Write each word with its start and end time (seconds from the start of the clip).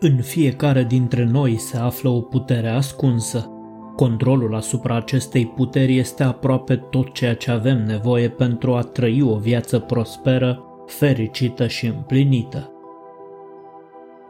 În 0.00 0.16
fiecare 0.22 0.84
dintre 0.84 1.24
noi 1.24 1.56
se 1.56 1.76
află 1.76 2.08
o 2.08 2.20
putere 2.20 2.68
ascunsă. 2.68 3.50
Controlul 3.96 4.54
asupra 4.54 4.96
acestei 4.96 5.46
puteri 5.46 5.98
este 5.98 6.22
aproape 6.22 6.76
tot 6.76 7.12
ceea 7.12 7.34
ce 7.34 7.50
avem 7.50 7.84
nevoie 7.86 8.28
pentru 8.28 8.74
a 8.74 8.80
trăi 8.80 9.22
o 9.22 9.36
viață 9.36 9.78
prosperă, 9.78 10.62
fericită 10.86 11.66
și 11.66 11.86
împlinită. 11.86 12.72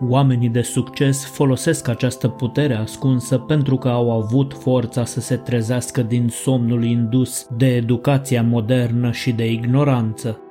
Oamenii 0.08 0.48
de 0.48 0.62
succes 0.62 1.24
folosesc 1.24 1.88
această 1.88 2.28
putere 2.28 2.74
ascunsă 2.74 3.38
pentru 3.38 3.76
că 3.76 3.88
au 3.88 4.12
avut 4.12 4.54
forța 4.54 5.04
să 5.04 5.20
se 5.20 5.36
trezească 5.36 6.02
din 6.02 6.28
somnul 6.28 6.84
indus 6.84 7.46
de 7.56 7.66
educația 7.66 8.42
modernă 8.42 9.10
și 9.10 9.32
de 9.32 9.50
ignoranță. 9.50 10.42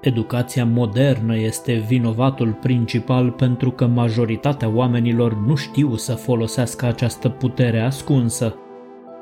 Educația 0.00 0.64
modernă 0.64 1.36
este 1.36 1.72
vinovatul 1.72 2.52
principal 2.52 3.30
pentru 3.30 3.70
că 3.70 3.86
majoritatea 3.86 4.68
oamenilor 4.68 5.34
nu 5.46 5.54
știu 5.54 5.96
să 5.96 6.14
folosească 6.14 6.86
această 6.86 7.28
putere 7.28 7.80
ascunsă. 7.80 8.54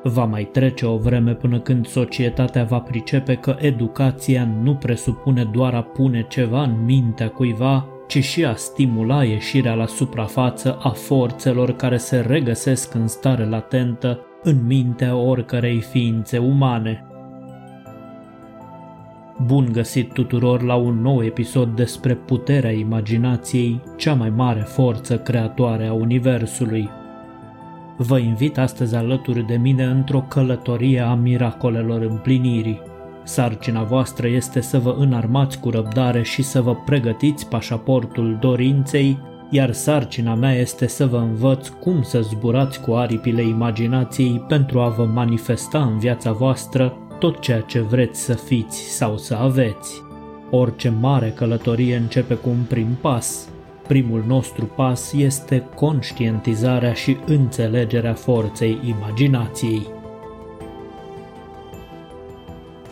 Va 0.03 0.25
mai 0.25 0.45
trece 0.45 0.87
o 0.87 0.97
vreme 0.97 1.35
până 1.35 1.61
când 1.61 1.87
societatea 1.87 2.65
va 2.65 2.79
pricepe 2.79 3.35
că 3.35 3.57
educația 3.59 4.49
nu 4.63 4.75
presupune 4.75 5.45
doar 5.45 5.75
a 5.75 5.83
pune 5.83 6.27
ceva 6.29 6.63
în 6.63 6.85
mintea 6.85 7.29
cuiva, 7.29 7.87
ci 8.07 8.25
și 8.25 8.45
a 8.45 8.55
stimula 8.55 9.25
ieșirea 9.25 9.75
la 9.75 9.87
suprafață 9.87 10.79
a 10.83 10.91
forțelor 10.91 11.77
care 11.77 11.97
se 11.97 12.21
regăsesc 12.21 12.95
în 12.95 13.07
stare 13.07 13.45
latentă 13.45 14.21
în 14.43 14.67
mintea 14.67 15.17
oricărei 15.17 15.81
ființe 15.81 16.39
umane. 16.39 17.07
Bun 19.45 19.69
găsit 19.73 20.13
tuturor 20.13 20.63
la 20.63 20.75
un 20.75 21.01
nou 21.01 21.25
episod 21.25 21.69
despre 21.69 22.15
puterea 22.15 22.71
imaginației, 22.71 23.81
cea 23.97 24.15
mai 24.15 24.31
mare 24.31 24.61
forță 24.61 25.19
creatoare 25.19 25.87
a 25.87 25.93
Universului. 25.93 26.89
Vă 27.97 28.19
invit 28.19 28.59
astăzi 28.59 28.95
alături 28.95 29.47
de 29.47 29.57
mine 29.57 29.85
într-o 29.85 30.21
călătorie 30.21 31.01
a 31.01 31.15
miracolelor 31.15 32.01
împlinirii. 32.03 32.81
Sarcina 33.23 33.83
voastră 33.83 34.29
este 34.29 34.61
să 34.61 34.79
vă 34.79 34.97
înarmați 34.99 35.61
cu 35.61 35.71
răbdare 35.71 36.23
și 36.23 36.43
să 36.43 36.63
vă 36.63 36.75
pregătiți 36.75 37.49
pașaportul 37.49 38.37
dorinței, 38.41 39.19
iar 39.51 39.73
sarcina 39.73 40.35
mea 40.35 40.53
este 40.53 40.87
să 40.87 41.07
vă 41.07 41.17
învăț 41.17 41.69
cum 41.69 42.03
să 42.03 42.21
zburați 42.21 42.81
cu 42.81 42.93
aripile 42.93 43.43
imaginației 43.43 44.45
pentru 44.49 44.81
a 44.81 44.89
vă 44.89 45.05
manifesta 45.05 45.83
în 45.83 45.99
viața 45.99 46.33
voastră 46.33 46.97
tot 47.19 47.41
ceea 47.41 47.61
ce 47.61 47.81
vreți 47.81 48.21
să 48.21 48.35
fiți 48.35 48.79
sau 48.79 49.17
să 49.17 49.35
aveți. 49.35 50.03
Orice 50.51 50.89
mare 50.89 51.33
călătorie 51.37 51.97
începe 51.97 52.35
cu 52.35 52.49
un 52.49 52.63
prim 52.69 52.99
pas. 53.01 53.49
Primul 53.89 54.25
nostru 54.27 54.65
pas 54.65 55.13
este 55.13 55.63
conștientizarea 55.75 56.93
și 56.93 57.17
înțelegerea 57.27 58.15
forței 58.15 58.79
imaginației. 58.85 59.87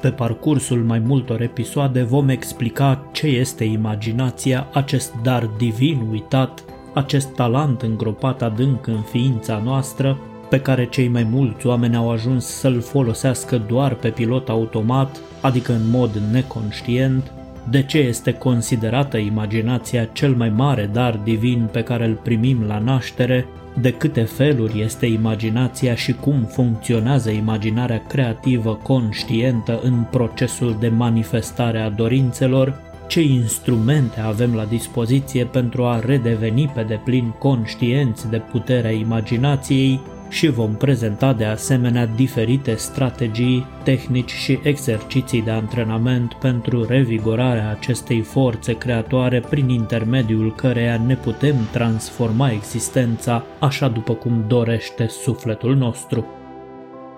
Pe 0.01 0.11
parcursul 0.11 0.85
mai 0.85 0.99
multor 0.99 1.41
episoade 1.41 2.03
vom 2.03 2.29
explica 2.29 3.09
ce 3.13 3.27
este 3.27 3.65
imaginația, 3.65 4.69
acest 4.73 5.15
dar 5.23 5.47
divin 5.59 6.07
uitat, 6.11 6.65
acest 6.95 7.29
talent 7.29 7.83
îngropat 7.83 8.43
adânc 8.43 8.87
în 8.87 9.01
ființa 9.01 9.61
noastră, 9.65 10.19
pe 10.55 10.61
care 10.61 10.87
cei 10.87 11.09
mai 11.09 11.27
mulți 11.31 11.67
oameni 11.67 11.97
au 11.97 12.11
ajuns 12.11 12.47
să-l 12.47 12.81
folosească 12.81 13.63
doar 13.69 13.95
pe 13.95 14.09
pilot 14.09 14.49
automat, 14.49 15.21
adică 15.41 15.73
în 15.73 15.91
mod 15.91 16.11
neconștient, 16.33 17.33
de 17.71 17.83
ce 17.83 17.99
este 17.99 18.33
considerată 18.33 19.17
imaginația 19.17 20.05
cel 20.05 20.35
mai 20.35 20.49
mare 20.49 20.91
dar 20.93 21.21
divin 21.25 21.69
pe 21.73 21.83
care 21.83 22.07
îl 22.07 22.15
primim 22.23 22.65
la 22.67 22.79
naștere, 22.79 23.47
de 23.81 23.93
câte 23.93 24.23
feluri 24.23 24.81
este 24.81 25.07
imaginația 25.07 25.95
și 25.95 26.13
cum 26.13 26.43
funcționează 26.43 27.31
imaginarea 27.31 28.03
creativă 28.09 28.79
conștientă 28.83 29.81
în 29.83 30.05
procesul 30.11 30.77
de 30.81 30.89
manifestare 30.89 31.81
a 31.81 31.91
dorințelor, 31.91 32.81
ce 33.07 33.21
instrumente 33.21 34.21
avem 34.21 34.55
la 34.55 34.65
dispoziție 34.65 35.45
pentru 35.45 35.85
a 35.85 36.01
redeveni 36.07 36.73
pe 36.75 36.83
deplin 36.83 37.35
conștienți 37.39 38.31
de 38.31 38.43
puterea 38.51 38.91
imaginației 38.91 40.01
și 40.35 40.49
vom 40.49 40.75
prezenta 40.75 41.33
de 41.33 41.45
asemenea 41.45 42.07
diferite 42.07 42.75
strategii, 42.75 43.67
tehnici 43.83 44.31
și 44.31 44.59
exerciții 44.63 45.43
de 45.43 45.51
antrenament 45.51 46.33
pentru 46.33 46.85
revigorarea 46.85 47.71
acestei 47.71 48.21
forțe 48.21 48.73
creatoare 48.73 49.41
prin 49.41 49.69
intermediul 49.69 50.55
căreia 50.55 51.01
ne 51.07 51.17
putem 51.17 51.55
transforma 51.73 52.51
existența 52.51 53.45
așa 53.61 53.89
după 53.89 54.15
cum 54.15 54.45
dorește 54.49 55.07
sufletul 55.07 55.77
nostru. 55.77 56.27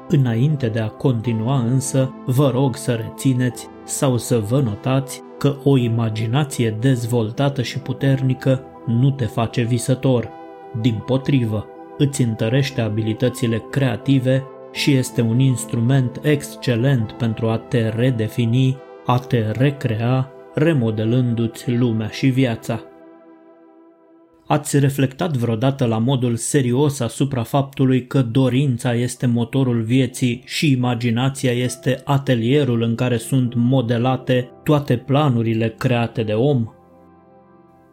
Înainte 0.08 0.66
de 0.66 0.80
a 0.80 0.88
continua 0.88 1.58
însă, 1.58 2.14
vă 2.26 2.50
rog 2.50 2.76
să 2.76 2.92
rețineți 2.92 3.66
sau 3.84 4.16
să 4.16 4.38
vă 4.38 4.60
notați 4.60 5.22
că 5.38 5.56
o 5.64 5.76
imaginație 5.76 6.76
dezvoltată 6.80 7.62
și 7.62 7.78
puternică 7.78 8.62
nu 8.86 9.10
te 9.10 9.24
face 9.24 9.62
visător. 9.62 10.28
Din 10.80 11.02
potrivă, 11.06 11.66
îți 11.98 12.22
întărește 12.22 12.80
abilitățile 12.80 13.62
creative 13.70 14.44
și 14.72 14.92
este 14.92 15.20
un 15.20 15.38
instrument 15.38 16.20
excelent 16.22 17.12
pentru 17.12 17.48
a 17.48 17.58
te 17.58 17.88
redefini, 17.88 18.76
a 19.06 19.18
te 19.18 19.50
recrea, 19.50 20.32
remodelându-ți 20.54 21.70
lumea 21.70 22.08
și 22.08 22.26
viața. 22.26 22.80
Ați 24.46 24.78
reflectat 24.78 25.36
vreodată 25.36 25.84
la 25.84 25.98
modul 25.98 26.36
serios 26.36 27.00
asupra 27.00 27.42
faptului 27.42 28.06
că 28.06 28.22
dorința 28.22 28.94
este 28.94 29.26
motorul 29.26 29.82
vieții 29.82 30.42
și 30.44 30.70
imaginația 30.70 31.52
este 31.52 32.00
atelierul 32.04 32.82
în 32.82 32.94
care 32.94 33.16
sunt 33.16 33.54
modelate 33.54 34.50
toate 34.64 34.96
planurile 34.96 35.74
create 35.78 36.22
de 36.22 36.32
om? 36.32 36.66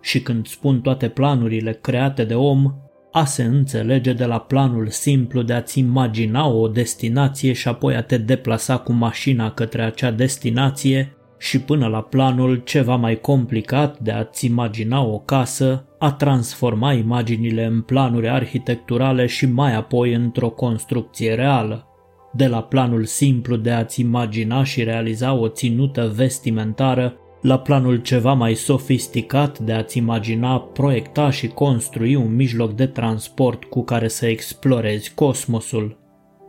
Și 0.02 0.22
când 0.22 0.48
spun 0.48 0.82
toate 0.82 1.08
planurile 1.08 1.74
create 1.82 2.24
de 2.24 2.36
om, 2.36 2.74
a 3.14 3.26
se 3.26 3.44
înțelege 3.44 4.14
de 4.14 4.26
la 4.26 4.40
planul 4.40 4.88
simplu 4.88 5.42
de 5.42 5.54
a-ți 5.54 5.80
imagina 5.80 6.48
o 6.48 6.68
destinație 6.68 7.54
și 7.54 7.68
apoi 7.68 7.96
a 7.96 8.02
te 8.02 8.18
deplasa 8.18 8.78
cu 8.78 8.92
mașina 8.92 9.52
către 9.52 9.84
acea 9.84 10.12
destinație 10.12 11.16
și 11.38 11.60
până 11.60 11.88
la 11.88 12.02
planul 12.02 12.62
ceva 12.64 12.96
mai 12.96 13.20
complicat 13.20 14.00
de 14.00 14.12
a-ți 14.12 14.46
imagina 14.46 15.04
o 15.04 15.20
casă, 15.20 15.86
a 16.00 16.12
transforma 16.12 16.94
imaginile 16.94 17.66
în 17.66 17.82
planuri 17.82 18.30
arhitecturale 18.30 19.26
și 19.26 19.46
mai 19.46 19.76
apoi 19.76 20.14
într-o 20.14 20.50
construcție 20.50 21.34
reală. 21.34 21.88
De 22.34 22.48
la 22.48 22.64
planul 22.64 23.06
simplu 23.06 23.56
de 23.56 23.72
a-ți 23.72 24.02
imagina 24.02 24.64
și 24.64 24.84
realiza 24.84 25.34
o 25.34 25.48
ținută 25.48 26.12
vestimentară 26.16 27.18
la 27.44 27.60
planul 27.60 27.98
ceva 27.98 28.34
mai 28.34 28.54
sofisticat 28.54 29.60
de 29.60 29.74
a-ți 29.74 29.98
imagina, 29.98 30.60
proiecta 30.60 31.30
și 31.30 31.48
construi 31.48 32.16
un 32.16 32.36
mijloc 32.36 32.74
de 32.74 32.86
transport 32.86 33.64
cu 33.64 33.84
care 33.84 34.08
să 34.08 34.26
explorezi 34.26 35.14
cosmosul, 35.14 35.98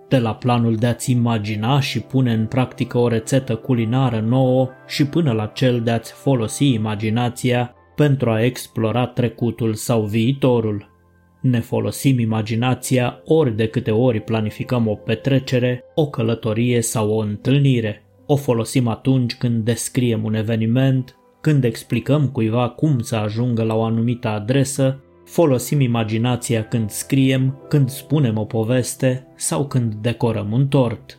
de 0.08 0.18
la 0.18 0.34
planul 0.34 0.74
de 0.74 0.86
a-ți 0.86 1.10
imagina 1.10 1.80
și 1.80 2.00
pune 2.00 2.32
în 2.32 2.46
practică 2.46 2.98
o 2.98 3.08
rețetă 3.08 3.56
culinară 3.56 4.20
nouă 4.20 4.68
și 4.86 5.06
până 5.06 5.32
la 5.32 5.46
cel 5.46 5.80
de 5.80 5.90
a-ți 5.90 6.12
folosi 6.12 6.72
imaginația 6.72 7.74
pentru 7.96 8.30
a 8.30 8.44
explora 8.44 9.06
trecutul 9.06 9.74
sau 9.74 10.02
viitorul. 10.02 10.92
Ne 11.40 11.60
folosim 11.60 12.18
imaginația 12.18 13.20
ori 13.24 13.56
de 13.56 13.66
câte 13.66 13.90
ori 13.90 14.20
planificăm 14.20 14.88
o 14.88 14.94
petrecere, 14.94 15.84
o 15.94 16.06
călătorie 16.06 16.80
sau 16.80 17.10
o 17.10 17.18
întâlnire. 17.18 18.03
O 18.26 18.36
folosim 18.36 18.88
atunci 18.88 19.34
când 19.34 19.64
descriem 19.64 20.24
un 20.24 20.34
eveniment, 20.34 21.16
când 21.40 21.64
explicăm 21.64 22.28
cuiva 22.28 22.68
cum 22.68 22.98
să 22.98 23.16
ajungă 23.16 23.62
la 23.62 23.74
o 23.74 23.82
anumită 23.82 24.28
adresă, 24.28 25.00
folosim 25.24 25.80
imaginația 25.80 26.64
când 26.64 26.90
scriem, 26.90 27.58
când 27.68 27.88
spunem 27.88 28.38
o 28.38 28.44
poveste 28.44 29.26
sau 29.36 29.66
când 29.66 29.94
decorăm 29.94 30.52
un 30.52 30.68
tort. 30.68 31.18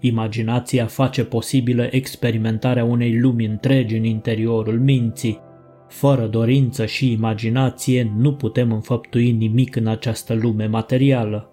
Imaginația 0.00 0.86
face 0.86 1.24
posibilă 1.24 1.88
experimentarea 1.90 2.84
unei 2.84 3.18
lumi 3.18 3.44
întregi 3.44 3.96
în 3.96 4.04
interiorul 4.04 4.80
minții. 4.80 5.40
Fără 5.88 6.26
dorință 6.26 6.86
și 6.86 7.12
imaginație 7.12 8.12
nu 8.16 8.34
putem 8.34 8.72
înfăptui 8.72 9.30
nimic 9.30 9.76
în 9.76 9.86
această 9.86 10.34
lume 10.34 10.66
materială. 10.66 11.50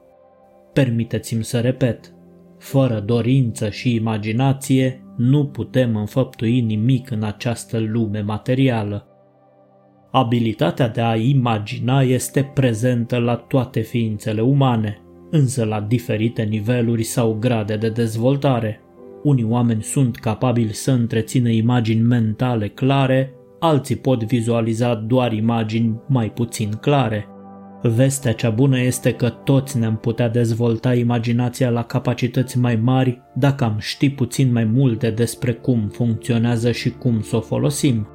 Permiteți-mi 0.74 1.44
să 1.44 1.60
repet, 1.60 2.14
fără 2.62 3.00
dorință 3.00 3.70
și 3.70 3.96
imaginație, 3.96 5.04
nu 5.18 5.46
putem 5.46 5.96
înfăptui 5.96 6.62
nimic 6.62 7.12
în 7.12 7.24
această 7.24 7.80
lume 7.80 8.22
materială. 8.22 9.06
Abilitatea 10.12 10.90
de 10.90 11.02
a 11.02 11.16
imagina 11.16 12.02
este 12.02 12.52
prezentă 12.54 13.18
la 13.18 13.36
toate 13.36 13.80
ființele 13.80 14.42
umane, 14.42 15.02
însă 15.32 15.66
la 15.66 15.82
diferite 15.82 16.44
niveluri 16.44 17.04
sau 17.04 17.38
grade 17.40 17.76
de 17.76 17.90
dezvoltare. 17.90 18.82
Unii 19.24 19.46
oameni 19.50 19.84
sunt 19.84 20.16
capabili 20.16 20.74
să 20.74 20.92
întrețină 20.92 21.50
imagini 21.50 22.02
mentale 22.02 22.68
clare, 22.68 23.34
alții 23.60 23.96
pot 23.96 24.24
vizualiza 24.24 24.96
doar 24.96 25.34
imagini 25.34 26.00
mai 26.08 26.32
puțin 26.32 26.70
clare. 26.72 27.28
Vestea 27.84 28.34
cea 28.34 28.50
bună 28.50 28.80
este 28.80 29.14
că 29.14 29.30
toți 29.30 29.78
ne-am 29.78 29.98
putea 29.98 30.30
dezvolta 30.30 30.94
imaginația 30.94 31.70
la 31.70 31.84
capacități 31.84 32.58
mai 32.58 32.76
mari 32.76 33.22
dacă 33.34 33.64
am 33.64 33.76
ști 33.80 34.10
puțin 34.10 34.52
mai 34.52 34.64
multe 34.64 35.10
despre 35.10 35.54
cum 35.54 35.88
funcționează 35.88 36.72
și 36.72 36.90
cum 36.90 37.22
să 37.22 37.36
o 37.36 37.42
folosim. 37.42 38.08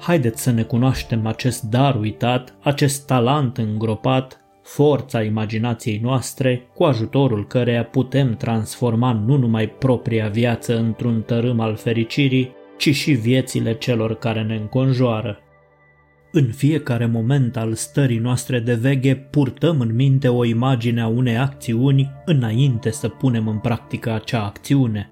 Haideți 0.00 0.42
să 0.42 0.50
ne 0.50 0.62
cunoaștem 0.62 1.26
acest 1.26 1.62
dar 1.62 1.98
uitat, 2.00 2.56
acest 2.62 3.06
talent 3.06 3.58
îngropat, 3.58 4.40
forța 4.62 5.22
imaginației 5.22 6.00
noastre, 6.02 6.70
cu 6.74 6.84
ajutorul 6.84 7.46
căreia 7.46 7.84
putem 7.84 8.34
transforma 8.36 9.12
nu 9.12 9.36
numai 9.36 9.68
propria 9.68 10.28
viață 10.28 10.78
într-un 10.78 11.22
tărâm 11.22 11.60
al 11.60 11.76
fericirii, 11.76 12.54
ci 12.78 12.94
și 12.94 13.12
viețile 13.12 13.74
celor 13.74 14.14
care 14.14 14.42
ne 14.42 14.54
înconjoară. 14.54 15.40
În 16.32 16.44
fiecare 16.44 17.06
moment 17.06 17.56
al 17.56 17.74
stării 17.74 18.18
noastre 18.18 18.60
de 18.60 18.74
veghe 18.74 19.14
purtăm 19.14 19.80
în 19.80 19.94
minte 19.94 20.28
o 20.28 20.44
imagine 20.44 21.00
a 21.00 21.06
unei 21.06 21.36
acțiuni 21.36 22.10
înainte 22.24 22.90
să 22.90 23.08
punem 23.08 23.48
în 23.48 23.58
practică 23.58 24.12
acea 24.12 24.44
acțiune. 24.44 25.10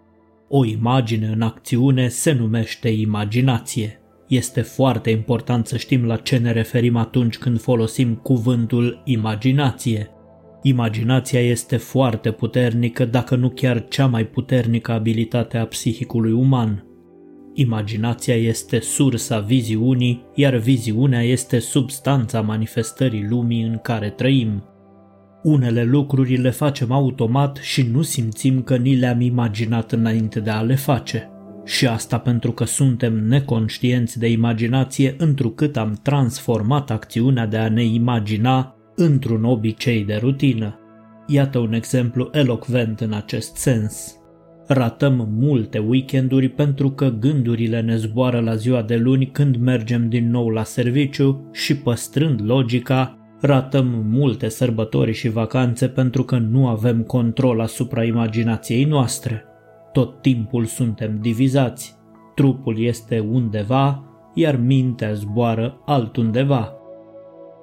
O 0.48 0.64
imagine 0.64 1.26
în 1.26 1.42
acțiune 1.42 2.08
se 2.08 2.32
numește 2.32 2.88
imaginație. 2.88 4.00
Este 4.28 4.60
foarte 4.60 5.10
important 5.10 5.66
să 5.66 5.76
știm 5.76 6.04
la 6.04 6.16
ce 6.16 6.36
ne 6.36 6.52
referim 6.52 6.96
atunci 6.96 7.38
când 7.38 7.60
folosim 7.60 8.14
cuvântul 8.14 9.02
imaginație. 9.04 10.10
Imaginația 10.62 11.40
este 11.40 11.76
foarte 11.76 12.30
puternică, 12.30 13.04
dacă 13.04 13.36
nu 13.36 13.48
chiar 13.48 13.88
cea 13.88 14.06
mai 14.06 14.26
puternică 14.26 14.92
abilitate 14.92 15.58
a 15.58 15.66
psihicului 15.66 16.32
uman. 16.32 16.84
Imaginația 17.56 18.34
este 18.34 18.80
sursa 18.80 19.38
viziunii, 19.38 20.26
iar 20.34 20.56
viziunea 20.56 21.22
este 21.22 21.58
substanța 21.58 22.40
manifestării 22.40 23.26
lumii 23.28 23.62
în 23.62 23.78
care 23.82 24.10
trăim. 24.10 24.64
Unele 25.42 25.84
lucruri 25.84 26.36
le 26.36 26.50
facem 26.50 26.92
automat 26.92 27.56
și 27.56 27.82
nu 27.82 28.02
simțim 28.02 28.62
că 28.62 28.76
ni 28.76 28.94
le-am 28.94 29.20
imaginat 29.20 29.92
înainte 29.92 30.40
de 30.40 30.50
a 30.50 30.60
le 30.60 30.74
face. 30.74 31.28
Și 31.64 31.86
asta 31.86 32.18
pentru 32.18 32.52
că 32.52 32.64
suntem 32.64 33.26
neconștienți 33.26 34.18
de 34.18 34.30
imaginație 34.30 35.14
întrucât 35.18 35.76
am 35.76 35.98
transformat 36.02 36.90
acțiunea 36.90 37.46
de 37.46 37.56
a 37.56 37.68
ne 37.68 37.84
imagina 37.84 38.74
într-un 38.94 39.44
obicei 39.44 40.04
de 40.04 40.14
rutină. 40.14 40.78
Iată 41.26 41.58
un 41.58 41.72
exemplu 41.72 42.28
elocvent 42.32 43.00
în 43.00 43.12
acest 43.12 43.56
sens. 43.56 44.18
Ratăm 44.66 45.28
multe 45.38 45.78
weekenduri 45.78 46.48
pentru 46.48 46.90
că 46.90 47.08
gândurile 47.20 47.80
ne 47.80 47.96
zboară 47.96 48.40
la 48.40 48.54
ziua 48.54 48.82
de 48.82 48.96
luni 48.96 49.26
când 49.26 49.56
mergem 49.56 50.08
din 50.08 50.30
nou 50.30 50.48
la 50.48 50.62
serviciu 50.62 51.48
și 51.52 51.76
păstrând 51.76 52.40
logica, 52.44 53.18
ratăm 53.40 54.04
multe 54.10 54.48
sărbători 54.48 55.12
și 55.12 55.28
vacanțe 55.28 55.88
pentru 55.88 56.22
că 56.22 56.38
nu 56.38 56.68
avem 56.68 57.02
control 57.02 57.60
asupra 57.60 58.04
imaginației 58.04 58.84
noastre. 58.84 59.44
Tot 59.92 60.20
timpul 60.20 60.64
suntem 60.64 61.18
divizați. 61.20 61.96
Trupul 62.34 62.80
este 62.80 63.18
undeva, 63.18 64.04
iar 64.34 64.56
mintea 64.56 65.12
zboară 65.12 65.80
altundeva. 65.86 66.72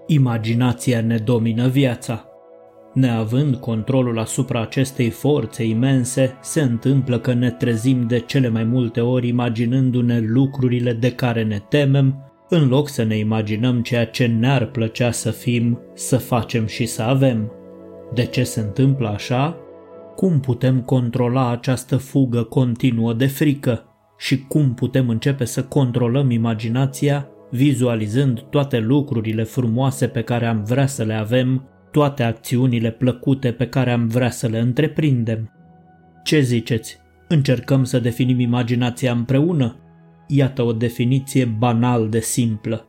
Imaginația 0.08 1.02
ne 1.02 1.18
domină 1.18 1.68
viața. 1.68 2.31
Neavând 2.94 3.56
controlul 3.56 4.20
asupra 4.20 4.62
acestei 4.62 5.10
forțe 5.10 5.64
imense, 5.64 6.38
se 6.42 6.62
întâmplă 6.62 7.20
că 7.20 7.34
ne 7.34 7.52
trezim 7.52 8.08
de 8.08 8.20
cele 8.20 8.48
mai 8.48 8.64
multe 8.64 9.02
ori 9.02 9.28
imaginându-ne 9.28 10.20
lucrurile 10.20 10.94
de 10.94 11.12
care 11.12 11.44
ne 11.44 11.60
temem, 11.70 12.32
în 12.50 12.68
loc 12.68 12.90
să 12.90 13.04
ne 13.04 13.18
imaginăm 13.18 13.82
ceea 13.82 14.06
ce 14.06 14.26
ne-ar 14.26 14.66
plăcea 14.66 15.12
să 15.12 15.32
fim, 15.32 15.80
să 15.94 16.18
facem 16.18 16.66
și 16.66 16.86
să 16.86 17.02
avem. 17.02 17.52
De 18.14 18.26
ce 18.26 18.44
se 18.44 18.60
întâmplă 18.60 19.08
așa? 19.08 19.58
Cum 20.16 20.40
putem 20.40 20.82
controla 20.82 21.50
această 21.50 21.98
fugă 21.98 22.44
continuă 22.44 23.14
de 23.14 23.28
frică? 23.28 23.86
Și 24.18 24.46
cum 24.48 24.74
putem 24.74 25.10
începe 25.10 25.46
să 25.46 25.64
controlăm 25.64 26.32
imaginația, 26.32 27.28
vizualizând 27.52 28.40
toate 28.40 28.80
lucrurile 28.80 29.44
frumoase 29.44 30.08
pe 30.08 30.22
care 30.22 30.46
am 30.46 30.64
vrea 30.64 30.88
să 30.88 31.04
le 31.04 31.14
avem, 31.14 31.68
toate 31.92 32.24
acțiunile 32.24 32.92
plăcute 32.92 33.52
pe 33.52 33.68
care 33.68 33.92
am 33.92 34.08
vrea 34.08 34.30
să 34.30 34.48
le 34.48 34.60
întreprindem? 34.60 35.52
Ce 36.24 36.40
ziceți? 36.40 37.00
Încercăm 37.28 37.84
să 37.84 38.00
definim 38.00 38.40
imaginația 38.40 39.12
împreună? 39.12 39.76
Iată 40.28 40.64
o 40.64 40.74
definiție 40.74 41.46
banal 41.46 42.10
de 42.10 42.20
simplă. 42.20 42.86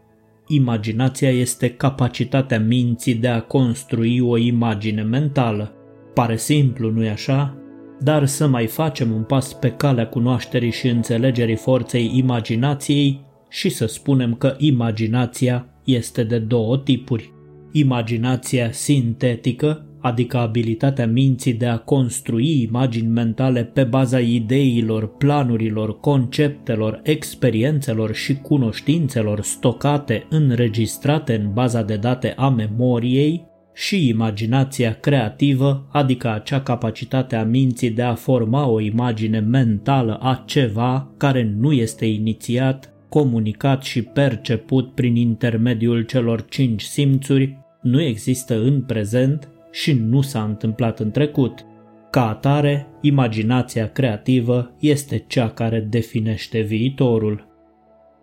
Imaginația 0.47 1.31
este 1.31 1.71
capacitatea 1.71 2.61
minții 2.61 3.15
de 3.15 3.29
a 3.29 3.41
construi 3.41 4.21
o 4.21 4.37
imagine 4.37 5.03
mentală. 5.03 5.73
Pare 6.15 6.37
simplu, 6.37 6.91
nu-i 6.91 7.09
așa? 7.09 7.57
Dar 8.01 8.27
să 8.27 8.47
mai 8.47 8.67
facem 8.67 9.13
un 9.13 9.23
pas 9.23 9.53
pe 9.53 9.71
calea 9.71 10.07
cunoașterii 10.07 10.73
și 10.73 10.89
înțelegerii 10.89 11.57
forței 11.57 12.11
imaginației 12.15 13.21
și 13.49 13.69
să 13.69 13.87
spunem 13.87 14.35
că 14.35 14.55
imaginația 14.59 15.67
este 15.85 16.25
de 16.25 16.39
două 16.39 16.79
tipuri. 16.79 17.32
Imaginația 17.73 18.73
sintetică, 18.73 19.87
adică 20.01 20.37
abilitatea 20.37 21.07
minții 21.07 21.53
de 21.53 21.67
a 21.67 21.79
construi 21.79 22.63
imagini 22.63 23.09
mentale 23.09 23.65
pe 23.65 23.85
baza 23.85 24.21
ideilor, 24.21 25.17
planurilor, 25.17 26.01
conceptelor, 26.01 27.01
experiențelor 27.03 28.15
și 28.15 28.35
cunoștințelor 28.37 29.41
stocate, 29.41 30.27
înregistrate 30.31 31.35
în 31.35 31.53
baza 31.53 31.83
de 31.83 31.97
date 31.97 32.35
a 32.37 32.49
memoriei, 32.49 33.51
și 33.75 34.09
imaginația 34.09 34.93
creativă, 35.01 35.89
adică 35.93 36.33
acea 36.33 36.61
capacitate 36.61 37.37
a 37.37 37.45
minții 37.45 37.91
de 37.91 38.03
a 38.03 38.15
forma 38.15 38.67
o 38.67 38.81
imagine 38.81 39.41
mentală 39.41 40.19
a 40.23 40.43
ceva 40.47 41.13
care 41.17 41.55
nu 41.59 41.73
este 41.73 42.05
inițiat, 42.07 42.93
comunicat 43.09 43.83
și 43.83 44.03
perceput 44.03 44.95
prin 44.95 45.17
intermediul 45.17 46.03
celor 46.03 46.45
cinci 46.49 46.83
simțuri, 46.83 47.62
nu 47.83 48.03
există 48.03 48.63
în 48.63 48.83
prezent 48.83 49.49
și 49.71 49.93
nu 49.93 50.21
s-a 50.21 50.43
întâmplat 50.43 51.01
în 51.01 51.11
trecut. 51.11 51.67
Ca 52.11 52.29
atare, 52.29 52.87
imaginația 53.01 53.89
creativă 53.89 54.75
este 54.79 55.25
cea 55.27 55.49
care 55.49 55.81
definește 55.81 56.61
viitorul. 56.61 57.47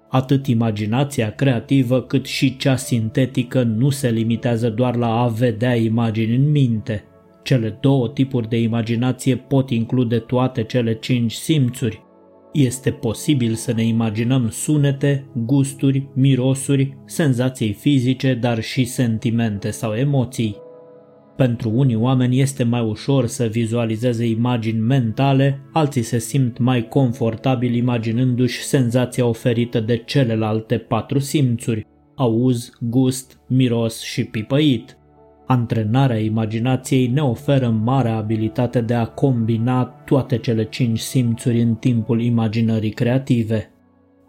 Atât 0.10 0.48
imaginația 0.48 1.32
creativă 1.32 2.02
cât 2.02 2.26
și 2.26 2.58
cea 2.58 2.76
sintetică 2.76 3.64
nu 3.64 3.90
se 3.90 4.10
limitează 4.10 4.70
doar 4.70 4.96
la 4.96 5.22
a 5.22 5.28
vedea 5.28 5.76
imagini 5.76 6.36
în 6.36 6.52
minte. 6.52 7.04
Cele 7.44 7.78
două 7.82 8.10
tipuri 8.10 8.50
de 8.50 8.62
imaginație 8.62 9.36
pot 9.36 9.70
include 9.70 10.20
toate 10.20 10.64
cele 10.64 10.94
cinci 10.94 11.32
simțuri. 11.32 12.08
Este 12.54 12.92
posibil 12.92 13.54
să 13.54 13.74
ne 13.74 13.84
imaginăm 13.84 14.50
sunete, 14.50 15.26
gusturi, 15.46 16.08
mirosuri, 16.14 16.98
senzații 17.06 17.74
fizice, 17.74 18.34
dar 18.34 18.62
și 18.62 18.86
sentimente 18.86 19.72
sau 19.72 19.94
emoții. 19.94 20.58
Pentru 21.36 21.72
unii 21.74 21.96
oameni 21.96 22.40
este 22.40 22.64
mai 22.64 22.82
ușor 22.82 23.26
să 23.28 23.46
vizualizeze 23.46 24.26
imagini 24.26 24.80
mentale, 24.80 25.62
alții 25.74 26.02
se 26.02 26.18
simt 26.18 26.58
mai 26.58 26.88
confortabil 26.88 27.76
imaginându-și 27.76 28.64
senzația 28.64 29.26
oferită 29.26 29.80
de 29.80 29.98
celelalte 29.98 30.78
patru 30.78 31.20
simțuri, 31.20 31.86
auz, 32.16 32.70
gust, 32.80 33.40
miros 33.48 34.02
și 34.02 34.24
pipăit. 34.24 34.99
Antrenarea 35.52 36.18
imaginației 36.18 37.08
ne 37.08 37.22
oferă 37.22 37.70
marea 37.70 38.16
abilitate 38.16 38.82
de 38.82 38.94
a 38.94 39.06
combina 39.06 39.84
toate 39.84 40.38
cele 40.38 40.64
cinci 40.64 41.00
simțuri 41.00 41.62
în 41.62 41.76
timpul 41.76 42.22
imaginării 42.22 42.90
creative. 42.90 43.72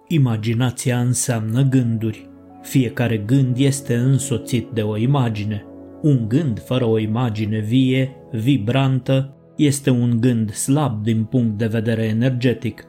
Imaginația 0.09 0.99
înseamnă 1.01 1.63
gânduri. 1.63 2.29
Fiecare 2.63 3.17
gând 3.17 3.57
este 3.59 3.95
însoțit 3.95 4.69
de 4.73 4.81
o 4.81 4.97
imagine. 4.97 5.65
Un 6.03 6.29
gând 6.29 6.61
fără 6.61 6.85
o 6.85 6.99
imagine 6.99 7.59
vie, 7.59 8.17
vibrantă, 8.33 9.37
este 9.57 9.91
un 9.91 10.21
gând 10.21 10.51
slab 10.51 11.03
din 11.03 11.25
punct 11.25 11.59
de 11.59 11.67
vedere 11.67 12.03
energetic. 12.03 12.85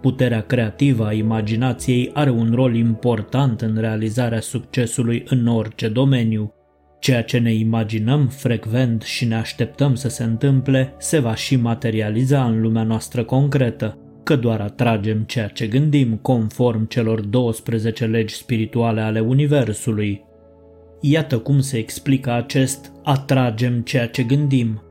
Puterea 0.00 0.40
creativă 0.40 1.06
a 1.06 1.12
imaginației 1.12 2.10
are 2.14 2.30
un 2.30 2.50
rol 2.54 2.74
important 2.74 3.60
în 3.60 3.76
realizarea 3.76 4.40
succesului 4.40 5.24
în 5.28 5.46
orice 5.46 5.88
domeniu. 5.88 6.52
Ceea 6.98 7.22
ce 7.22 7.38
ne 7.38 7.54
imaginăm 7.54 8.28
frecvent 8.28 9.02
și 9.02 9.24
ne 9.24 9.34
așteptăm 9.34 9.94
să 9.94 10.08
se 10.08 10.24
întâmple 10.24 10.94
se 10.98 11.18
va 11.18 11.34
și 11.34 11.56
materializa 11.56 12.44
în 12.44 12.60
lumea 12.60 12.82
noastră 12.82 13.24
concretă, 13.24 13.98
că 14.22 14.36
doar 14.36 14.60
atragem 14.60 15.22
ceea 15.26 15.48
ce 15.48 15.66
gândim 15.66 16.16
conform 16.22 16.86
celor 16.86 17.20
12 17.20 18.06
legi 18.06 18.34
spirituale 18.34 19.00
ale 19.00 19.20
Universului. 19.20 20.24
Iată 21.00 21.38
cum 21.38 21.60
se 21.60 21.76
explică 21.78 22.32
acest 22.32 22.92
atragem 23.02 23.80
ceea 23.80 24.06
ce 24.06 24.22
gândim. 24.22 24.82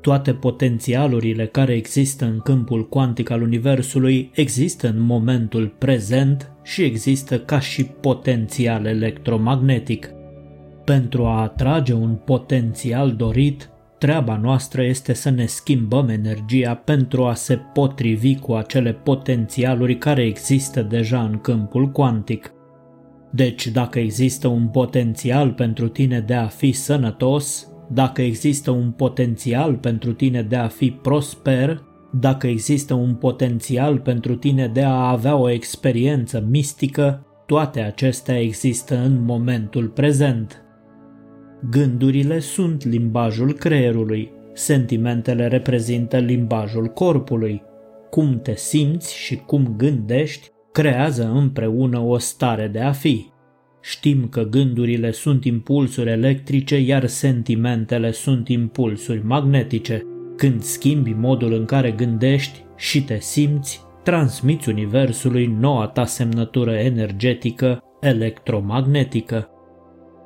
Toate 0.00 0.32
potențialurile 0.32 1.46
care 1.46 1.72
există 1.72 2.24
în 2.24 2.38
câmpul 2.38 2.88
cuantic 2.88 3.30
al 3.30 3.42
Universului 3.42 4.30
există 4.34 4.88
în 4.88 5.00
momentul 5.00 5.74
prezent 5.78 6.52
și 6.62 6.82
există 6.82 7.38
ca 7.38 7.60
și 7.60 7.84
potențial 7.84 8.84
electromagnetic. 8.86 10.13
Pentru 10.84 11.24
a 11.24 11.40
atrage 11.40 11.92
un 11.92 12.14
potențial 12.14 13.12
dorit, 13.12 13.70
treaba 13.98 14.36
noastră 14.36 14.82
este 14.82 15.12
să 15.12 15.30
ne 15.30 15.46
schimbăm 15.46 16.08
energia 16.08 16.74
pentru 16.74 17.24
a 17.24 17.34
se 17.34 17.56
potrivi 17.72 18.36
cu 18.36 18.52
acele 18.52 18.92
potențialuri 18.92 19.98
care 19.98 20.22
există 20.22 20.82
deja 20.82 21.22
în 21.22 21.38
câmpul 21.38 21.90
cuantic. 21.90 22.52
Deci, 23.30 23.66
dacă 23.66 23.98
există 23.98 24.48
un 24.48 24.68
potențial 24.68 25.52
pentru 25.52 25.88
tine 25.88 26.20
de 26.20 26.34
a 26.34 26.46
fi 26.46 26.72
sănătos, 26.72 27.68
dacă 27.90 28.22
există 28.22 28.70
un 28.70 28.90
potențial 28.90 29.74
pentru 29.74 30.12
tine 30.12 30.42
de 30.42 30.56
a 30.56 30.68
fi 30.68 30.90
prosper, 30.90 31.82
dacă 32.12 32.46
există 32.46 32.94
un 32.94 33.14
potențial 33.14 33.98
pentru 33.98 34.36
tine 34.36 34.68
de 34.68 34.82
a 34.82 35.08
avea 35.10 35.36
o 35.36 35.50
experiență 35.50 36.46
mistică, 36.50 37.26
toate 37.46 37.80
acestea 37.80 38.40
există 38.40 38.96
în 38.96 39.24
momentul 39.24 39.88
prezent. 39.88 40.63
Gândurile 41.70 42.38
sunt 42.38 42.84
limbajul 42.84 43.52
creierului, 43.52 44.32
sentimentele 44.52 45.48
reprezintă 45.48 46.18
limbajul 46.18 46.86
corpului. 46.86 47.62
Cum 48.10 48.40
te 48.42 48.56
simți 48.56 49.16
și 49.16 49.36
cum 49.36 49.74
gândești 49.76 50.48
creează 50.72 51.32
împreună 51.34 51.98
o 51.98 52.18
stare 52.18 52.68
de 52.68 52.80
a 52.80 52.92
fi. 52.92 53.26
Știm 53.80 54.28
că 54.28 54.42
gândurile 54.42 55.10
sunt 55.10 55.44
impulsuri 55.44 56.10
electrice, 56.10 56.78
iar 56.78 57.06
sentimentele 57.06 58.10
sunt 58.10 58.48
impulsuri 58.48 59.24
magnetice. 59.24 60.02
Când 60.36 60.62
schimbi 60.62 61.12
modul 61.12 61.52
în 61.52 61.64
care 61.64 61.90
gândești 61.90 62.64
și 62.76 63.04
te 63.04 63.18
simți, 63.20 63.82
transmiți 64.02 64.68
Universului 64.68 65.46
noua 65.60 65.86
ta 65.86 66.04
semnătură 66.04 66.72
energetică 66.72 67.82
electromagnetică. 68.00 69.48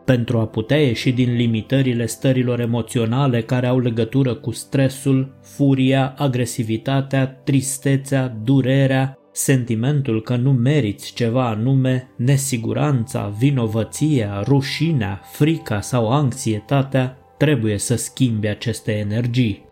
Pentru 0.09 0.39
a 0.39 0.47
putea 0.47 0.81
ieși 0.81 1.13
din 1.13 1.37
limitările 1.37 2.07
stărilor 2.07 2.61
emoționale 2.61 3.43
care 3.43 3.67
au 3.67 3.79
legătură 3.79 4.35
cu 4.35 4.51
stresul, 4.51 5.39
furia, 5.43 6.15
agresivitatea, 6.19 7.27
tristețea, 7.27 8.37
durerea, 8.45 9.19
sentimentul 9.33 10.23
că 10.23 10.37
nu 10.37 10.53
meriți 10.53 11.13
ceva 11.13 11.49
anume, 11.49 12.11
nesiguranța, 12.17 13.35
vinovăția, 13.39 14.43
rușinea, 14.47 15.21
frica 15.33 15.81
sau 15.81 16.11
anxietatea, 16.11 17.19
trebuie 17.39 17.79
să 17.79 17.97
schimbi 17.97 18.47
aceste 18.47 18.93
energii. 18.93 19.65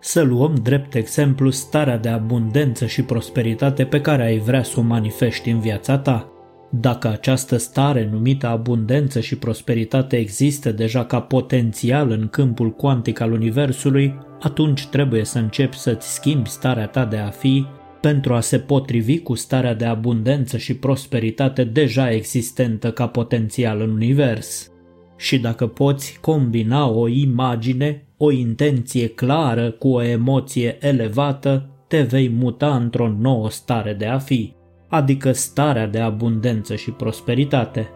Să 0.00 0.22
luăm 0.22 0.54
drept 0.62 0.94
exemplu 0.94 1.50
starea 1.50 1.98
de 1.98 2.08
abundență 2.08 2.86
și 2.86 3.02
prosperitate 3.02 3.84
pe 3.84 4.00
care 4.00 4.22
ai 4.22 4.38
vrea 4.38 4.62
să 4.62 4.80
o 4.80 4.82
manifesti 4.82 5.50
în 5.50 5.60
viața 5.60 5.98
ta. 5.98 6.29
Dacă 6.70 7.08
această 7.08 7.56
stare 7.56 8.08
numită 8.12 8.46
abundență 8.46 9.20
și 9.20 9.36
prosperitate 9.36 10.16
există 10.16 10.72
deja 10.72 11.04
ca 11.04 11.20
potențial 11.20 12.10
în 12.10 12.28
câmpul 12.28 12.70
cuantic 12.70 13.20
al 13.20 13.32
Universului, 13.32 14.18
atunci 14.40 14.86
trebuie 14.86 15.24
să 15.24 15.38
începi 15.38 15.78
să-ți 15.78 16.14
schimbi 16.14 16.48
starea 16.48 16.86
ta 16.86 17.04
de 17.04 17.16
a 17.16 17.28
fi 17.28 17.66
pentru 18.00 18.34
a 18.34 18.40
se 18.40 18.58
potrivi 18.58 19.18
cu 19.18 19.34
starea 19.34 19.74
de 19.74 19.84
abundență 19.84 20.56
și 20.56 20.76
prosperitate 20.76 21.64
deja 21.64 22.10
existentă 22.10 22.90
ca 22.90 23.06
potențial 23.06 23.80
în 23.80 23.90
univers. 23.90 24.70
Și 25.16 25.38
dacă 25.38 25.66
poți 25.66 26.18
combina 26.20 26.88
o 26.88 27.08
imagine, 27.08 28.04
o 28.16 28.30
intenție 28.30 29.08
clară 29.08 29.70
cu 29.70 29.88
o 29.88 30.02
emoție 30.02 30.76
elevată, 30.80 31.70
te 31.88 32.02
vei 32.02 32.28
muta 32.28 32.76
într-o 32.76 33.14
nouă 33.18 33.50
stare 33.50 33.94
de 33.94 34.06
a 34.06 34.18
fi, 34.18 34.54
adică 34.90 35.32
starea 35.32 35.86
de 35.86 35.98
abundență 36.00 36.74
și 36.74 36.90
prosperitate. 36.90 37.88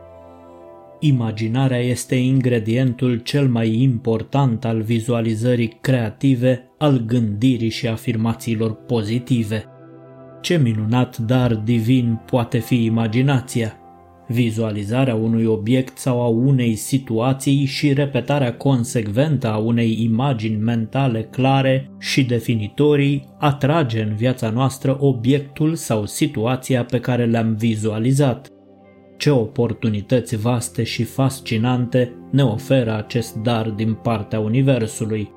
Imaginarea 1.01 1.79
este 1.79 2.15
ingredientul 2.15 3.17
cel 3.17 3.49
mai 3.49 3.83
important 3.83 4.65
al 4.65 4.83
vizualizării 4.83 5.79
creative, 5.81 6.71
al 6.79 6.99
gândirii 7.07 7.71
și 7.71 7.89
afirmațiilor 7.89 8.75
pozitive– 8.75 9.65
ce 10.45 10.57
minunat 10.57 11.17
dar 11.17 11.55
divin 11.55 12.21
poate 12.27 12.59
fi 12.59 12.85
imaginația! 12.85 13.84
Vizualizarea 14.27 15.15
unui 15.15 15.45
obiect 15.45 15.99
sau 15.99 16.23
a 16.23 16.27
unei 16.27 16.75
situații 16.75 17.65
și 17.65 17.93
repetarea 17.93 18.55
consecventă 18.55 19.53
a 19.53 19.57
unei 19.57 20.03
imagini 20.03 20.57
mentale 20.57 21.23
clare 21.23 21.91
și 21.99 22.25
definitorii 22.25 23.25
atrage 23.39 24.03
în 24.03 24.15
viața 24.15 24.51
noastră 24.51 24.97
obiectul 25.01 25.75
sau 25.75 26.07
situația 26.07 26.85
pe 26.85 27.01
care 27.01 27.25
le-am 27.25 27.55
vizualizat. 27.55 28.49
Ce 29.17 29.31
oportunități 29.31 30.37
vaste 30.37 30.83
și 30.83 31.03
fascinante 31.03 32.13
ne 32.31 32.43
oferă 32.43 32.97
acest 32.97 33.35
dar 33.35 33.69
din 33.71 33.93
partea 33.93 34.41
Universului 34.41 35.31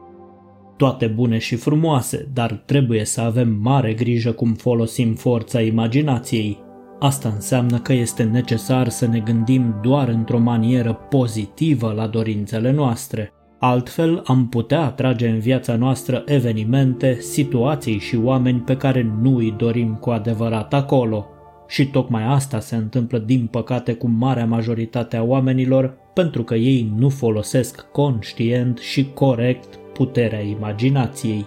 toate 0.77 1.07
bune 1.07 1.37
și 1.37 1.55
frumoase, 1.55 2.29
dar 2.33 2.63
trebuie 2.65 3.05
să 3.05 3.21
avem 3.21 3.49
mare 3.61 3.93
grijă 3.93 4.31
cum 4.31 4.53
folosim 4.53 5.13
forța 5.15 5.61
imaginației. 5.61 6.65
Asta 6.99 7.29
înseamnă 7.29 7.79
că 7.79 7.93
este 7.93 8.23
necesar 8.23 8.89
să 8.89 9.07
ne 9.07 9.19
gândim 9.19 9.75
doar 9.81 10.07
într-o 10.07 10.39
manieră 10.39 10.93
pozitivă 10.93 11.93
la 11.95 12.07
dorințele 12.07 12.71
noastre. 12.71 13.31
Altfel 13.59 14.21
am 14.25 14.47
putea 14.47 14.81
atrage 14.81 15.27
în 15.27 15.39
viața 15.39 15.75
noastră 15.75 16.23
evenimente, 16.25 17.17
situații 17.19 17.99
și 17.99 18.19
oameni 18.23 18.59
pe 18.59 18.77
care 18.77 19.11
nu 19.21 19.35
îi 19.35 19.53
dorim 19.57 19.95
cu 19.95 20.09
adevărat 20.09 20.73
acolo. 20.73 21.25
Și 21.67 21.87
tocmai 21.87 22.23
asta 22.23 22.59
se 22.59 22.75
întâmplă 22.75 23.17
din 23.17 23.47
păcate 23.51 23.93
cu 23.93 24.07
marea 24.07 24.45
majoritate 24.45 25.17
a 25.17 25.23
oamenilor 25.23 25.97
pentru 26.13 26.43
că 26.43 26.55
ei 26.55 26.91
nu 26.97 27.09
folosesc 27.09 27.91
conștient 27.91 28.77
și 28.77 29.09
corect 29.13 29.79
puterea 29.93 30.41
imaginației. 30.41 31.45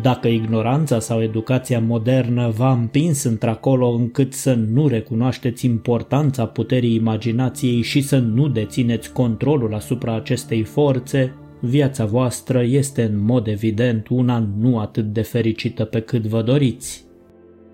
Dacă 0.00 0.28
ignoranța 0.28 0.98
sau 0.98 1.22
educația 1.22 1.80
modernă 1.80 2.52
v-a 2.56 2.72
împins 2.72 3.22
într-acolo 3.22 3.88
încât 3.88 4.32
să 4.32 4.54
nu 4.54 4.88
recunoașteți 4.88 5.66
importanța 5.66 6.46
puterii 6.46 6.94
imaginației 6.94 7.82
și 7.82 8.00
să 8.00 8.18
nu 8.18 8.48
dețineți 8.48 9.12
controlul 9.12 9.74
asupra 9.74 10.14
acestei 10.14 10.62
forțe, 10.62 11.34
viața 11.60 12.04
voastră 12.04 12.62
este 12.62 13.02
în 13.02 13.24
mod 13.24 13.46
evident 13.46 14.08
una 14.08 14.48
nu 14.58 14.78
atât 14.78 15.12
de 15.12 15.22
fericită 15.22 15.84
pe 15.84 16.00
cât 16.00 16.26
vă 16.26 16.42
doriți. 16.42 17.04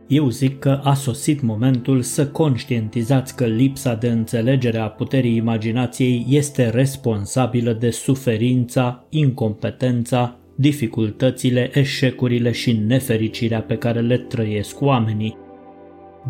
Eu 0.07 0.29
zic 0.29 0.59
că 0.59 0.81
a 0.83 0.95
sosit 0.95 1.43
momentul 1.43 2.03
să 2.03 2.27
conștientizați 2.27 3.37
că 3.37 3.45
lipsa 3.45 3.95
de 3.95 4.09
înțelegere 4.09 4.79
a 4.79 4.89
puterii 4.89 5.37
imaginației 5.37 6.27
este 6.29 6.69
responsabilă 6.69 7.73
de 7.73 7.91
suferința, 7.91 9.07
incompetența, 9.11 10.38
dificultățile, 10.61 11.71
eșecurile 11.75 12.51
și 12.51 12.73
nefericirea 12.87 13.63
pe 13.63 13.77
care 13.77 14.01
le 14.01 14.19
trăiesc 14.19 14.81
oamenii. 14.81 15.37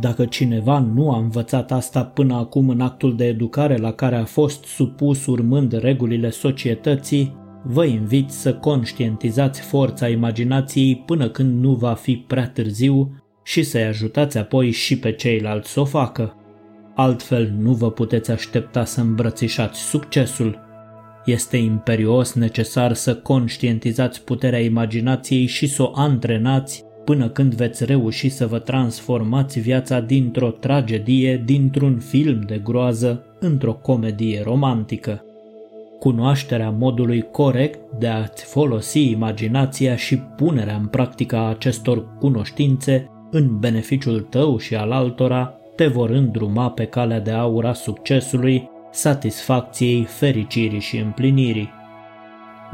Dacă 0.00 0.24
cineva 0.24 0.78
nu 0.78 1.10
a 1.10 1.18
învățat 1.18 1.72
asta 1.72 2.04
până 2.04 2.34
acum 2.34 2.68
în 2.68 2.80
actul 2.80 3.16
de 3.16 3.24
educare 3.24 3.76
la 3.76 3.92
care 3.92 4.16
a 4.16 4.24
fost 4.24 4.64
supus 4.64 5.26
urmând 5.26 5.72
regulile 5.72 6.30
societății, 6.30 7.36
vă 7.64 7.84
invit 7.84 8.30
să 8.30 8.54
conștientizați 8.54 9.60
forța 9.60 10.08
imaginației 10.08 11.02
până 11.06 11.28
când 11.28 11.62
nu 11.62 11.74
va 11.74 11.94
fi 11.94 12.16
prea 12.16 12.48
târziu 12.48 13.22
și 13.42 13.62
să-i 13.62 13.84
ajutați 13.84 14.38
apoi 14.38 14.70
și 14.70 14.98
pe 14.98 15.12
ceilalți 15.12 15.70
să 15.70 15.80
o 15.80 15.84
facă. 15.84 16.36
Altfel 16.94 17.54
nu 17.58 17.72
vă 17.72 17.90
puteți 17.90 18.30
aștepta 18.30 18.84
să 18.84 19.00
îmbrățișați 19.00 19.80
succesul. 19.80 20.67
Este 21.28 21.56
imperios 21.56 22.32
necesar 22.32 22.92
să 22.92 23.14
conștientizați 23.14 24.24
puterea 24.24 24.60
imaginației 24.60 25.46
și 25.46 25.66
să 25.66 25.82
o 25.82 25.90
antrenați 25.94 26.84
până 27.04 27.28
când 27.28 27.54
veți 27.54 27.84
reuși 27.84 28.28
să 28.28 28.46
vă 28.46 28.58
transformați 28.58 29.60
viața 29.60 30.00
dintr-o 30.00 30.50
tragedie, 30.50 31.42
dintr-un 31.44 31.98
film 31.98 32.42
de 32.46 32.60
groază, 32.64 33.24
într-o 33.40 33.72
comedie 33.72 34.42
romantică. 34.44 35.24
Cunoașterea 35.98 36.70
modului 36.70 37.26
corect 37.30 37.78
de 37.98 38.06
a-ți 38.06 38.44
folosi 38.44 39.10
imaginația 39.10 39.96
și 39.96 40.16
punerea 40.16 40.76
în 40.76 40.86
practică 40.86 41.36
a 41.36 41.48
acestor 41.48 42.16
cunoștințe 42.18 43.10
în 43.30 43.58
beneficiul 43.58 44.20
tău 44.20 44.58
și 44.58 44.74
al 44.74 44.92
altora, 44.92 45.54
te 45.76 45.86
vor 45.86 46.10
îndruma 46.10 46.70
pe 46.70 46.84
calea 46.84 47.20
de 47.20 47.30
aur 47.30 47.64
a 47.64 47.72
succesului, 47.72 48.70
satisfacției, 48.98 50.04
fericirii 50.04 50.80
și 50.80 50.96
împlinirii. 50.96 51.70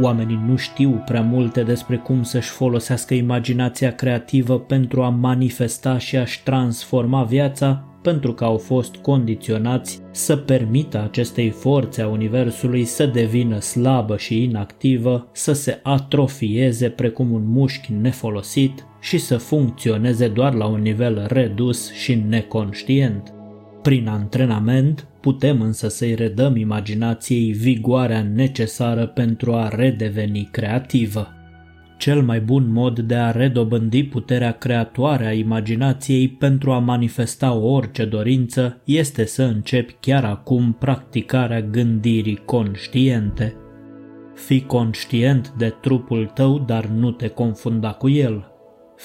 Oamenii 0.01 0.41
nu 0.47 0.57
știu 0.57 1.03
prea 1.05 1.23
multe 1.23 1.63
despre 1.63 1.97
cum 1.97 2.23
să-și 2.23 2.49
folosească 2.49 3.15
imaginația 3.15 3.95
creativă 3.95 4.59
pentru 4.59 5.03
a 5.03 5.09
manifesta 5.09 5.99
și 5.99 6.17
a-și 6.17 6.43
transforma 6.43 7.23
viața, 7.23 7.85
pentru 8.03 8.33
că 8.33 8.45
au 8.45 8.57
fost 8.57 8.97
condiționați 8.97 10.01
să 10.11 10.37
permită 10.37 11.03
acestei 11.03 11.51
forțe 11.51 12.03
a 12.03 12.09
Universului 12.09 12.85
să 12.85 13.07
devină 13.07 13.61
slabă 13.61 14.17
și 14.17 14.43
inactivă, 14.43 15.29
să 15.33 15.53
se 15.53 15.81
atrofieze 15.83 16.89
precum 16.89 17.33
un 17.33 17.43
mușchi 17.47 17.93
nefolosit 18.01 18.87
și 19.01 19.19
să 19.19 19.37
funcționeze 19.37 20.29
doar 20.29 20.55
la 20.55 20.67
un 20.67 20.81
nivel 20.81 21.27
redus 21.29 21.93
și 21.93 22.15
neconștient. 22.29 23.35
Prin 23.85 24.09
antrenament 24.09 25.07
putem 25.21 25.61
însă 25.61 25.89
să-i 25.89 26.15
redăm 26.15 26.57
imaginației 26.57 27.53
vigoarea 27.53 28.23
necesară 28.23 29.07
pentru 29.07 29.55
a 29.55 29.69
redeveni 29.69 30.49
creativă. 30.51 31.29
Cel 31.99 32.23
mai 32.23 32.41
bun 32.41 32.73
mod 32.73 32.99
de 32.99 33.15
a 33.15 33.31
redobândi 33.31 34.05
puterea 34.05 34.53
creatoare 34.53 35.27
a 35.27 35.33
imaginației 35.33 36.29
pentru 36.29 36.73
a 36.73 36.79
manifesta 36.79 37.53
orice 37.53 38.05
dorință 38.05 38.81
este 38.85 39.25
să 39.25 39.43
începi 39.43 39.97
chiar 40.01 40.25
acum 40.25 40.77
practicarea 40.79 41.61
gândirii 41.63 42.43
conștiente. 42.45 43.55
Fii 44.35 44.67
conștient 44.67 45.53
de 45.59 45.75
trupul 45.81 46.31
tău, 46.35 46.59
dar 46.59 46.87
nu 46.87 47.11
te 47.11 47.29
confunda 47.29 47.91
cu 47.91 48.09
el. 48.09 48.54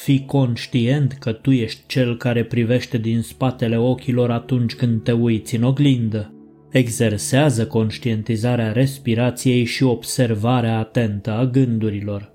Fii 0.04 0.26
conștient 0.26 1.14
că 1.14 1.32
tu 1.32 1.52
ești 1.52 1.82
cel 1.88 2.18
care 2.18 2.44
privește 2.44 2.98
din 2.98 3.22
spatele 3.22 3.78
ochilor 3.78 4.32
atunci 4.32 4.76
când 4.76 5.04
te 5.04 5.12
uiți 5.12 5.56
în 5.56 5.64
oglindă. 5.64 6.34
Exersează 6.72 7.68
conștientizarea 7.68 8.72
respirației 8.72 9.64
și 9.64 9.84
observarea 9.84 10.78
atentă 10.78 11.32
a 11.32 11.46
gândurilor. 11.46 12.34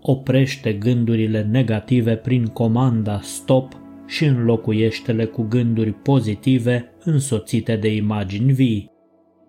Oprește 0.00 0.72
gândurile 0.72 1.48
negative 1.50 2.16
prin 2.16 2.44
comanda 2.44 3.20
stop 3.22 3.72
și 4.06 4.24
înlocuiește-le 4.24 5.24
cu 5.24 5.42
gânduri 5.42 5.92
pozitive 5.92 6.92
însoțite 7.04 7.76
de 7.76 7.94
imagini 7.94 8.52
vii. 8.52 8.90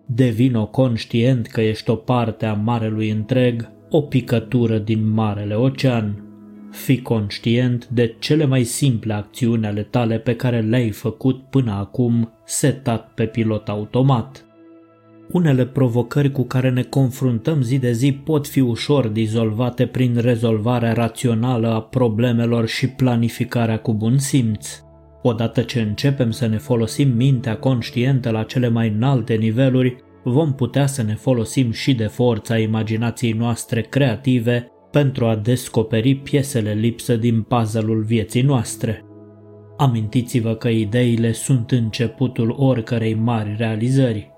Devino 0.06 0.66
conștient 0.66 1.46
că 1.46 1.60
ești 1.60 1.90
o 1.90 1.94
parte 1.94 2.46
a 2.46 2.52
marelui 2.52 3.10
întreg, 3.10 3.70
o 3.90 4.00
picătură 4.00 4.78
din 4.78 5.10
marele 5.10 5.54
ocean. 5.54 6.25
Fii 6.76 7.02
conștient 7.02 7.88
de 7.88 8.14
cele 8.18 8.44
mai 8.44 8.62
simple 8.62 9.12
acțiuni 9.12 9.66
ale 9.66 9.82
tale 9.82 10.18
pe 10.18 10.36
care 10.36 10.60
le-ai 10.60 10.90
făcut 10.90 11.42
până 11.50 11.72
acum 11.72 12.32
setat 12.44 13.12
pe 13.14 13.26
pilot 13.26 13.68
automat. 13.68 14.44
Unele 15.30 15.66
provocări 15.66 16.32
cu 16.32 16.42
care 16.42 16.70
ne 16.70 16.82
confruntăm 16.82 17.62
zi 17.62 17.78
de 17.78 17.92
zi 17.92 18.12
pot 18.12 18.46
fi 18.46 18.60
ușor 18.60 19.08
dizolvate 19.08 19.86
prin 19.86 20.16
rezolvarea 20.16 20.92
rațională 20.92 21.68
a 21.68 21.80
problemelor 21.80 22.66
și 22.66 22.88
planificarea 22.88 23.78
cu 23.78 23.94
bun 23.94 24.18
simț. 24.18 24.80
Odată 25.22 25.62
ce 25.62 25.80
începem 25.80 26.30
să 26.30 26.46
ne 26.46 26.58
folosim 26.58 27.08
mintea 27.08 27.56
conștientă 27.56 28.30
la 28.30 28.42
cele 28.42 28.68
mai 28.68 28.88
înalte 28.88 29.34
niveluri, 29.34 29.96
vom 30.24 30.54
putea 30.54 30.86
să 30.86 31.02
ne 31.02 31.14
folosim 31.14 31.70
și 31.70 31.94
de 31.94 32.06
forța 32.06 32.58
imaginației 32.58 33.32
noastre 33.32 33.80
creative 33.80 34.70
pentru 34.96 35.26
a 35.26 35.36
descoperi 35.36 36.14
piesele 36.14 36.72
lipsă 36.72 37.16
din 37.16 37.42
puzzle-ul 37.42 38.02
vieții 38.02 38.42
noastre. 38.42 39.04
Amintiți-vă 39.76 40.54
că 40.54 40.68
ideile 40.68 41.32
sunt 41.32 41.70
începutul 41.70 42.54
oricărei 42.58 43.14
mari 43.14 43.54
realizări. 43.58 44.30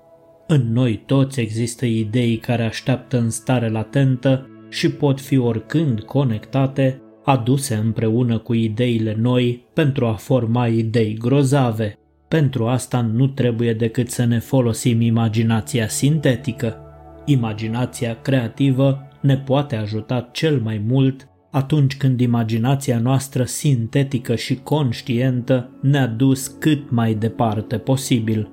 În 0.47 0.71
noi 0.71 1.03
toți 1.05 1.39
există 1.39 1.85
idei 1.85 2.37
care 2.37 2.63
așteaptă 2.63 3.17
în 3.17 3.29
stare 3.29 3.69
latentă 3.69 4.49
și 4.69 4.89
pot 4.91 5.21
fi 5.21 5.37
oricând 5.37 6.01
conectate, 6.01 7.01
aduse 7.23 7.75
împreună 7.75 8.37
cu 8.37 8.53
ideile 8.53 9.15
noi 9.19 9.65
pentru 9.73 10.05
a 10.05 10.13
forma 10.13 10.67
idei 10.67 11.17
grozave. 11.19 11.97
Pentru 12.27 12.67
asta 12.67 13.01
nu 13.01 13.27
trebuie 13.27 13.73
decât 13.73 14.09
să 14.09 14.25
ne 14.25 14.39
folosim 14.39 15.01
imaginația 15.01 15.87
sintetică. 15.87 16.77
Imaginația 17.25 18.17
creativă 18.21 19.08
ne 19.21 19.37
poate 19.37 19.75
ajuta 19.75 20.29
cel 20.31 20.61
mai 20.63 20.83
mult 20.87 21.27
atunci 21.51 21.97
când 21.97 22.19
imaginația 22.19 22.99
noastră 22.99 23.43
sintetică 23.43 24.35
și 24.35 24.55
conștientă 24.55 25.69
ne-a 25.81 26.07
dus 26.07 26.47
cât 26.47 26.91
mai 26.91 27.13
departe 27.13 27.77
posibil. 27.77 28.51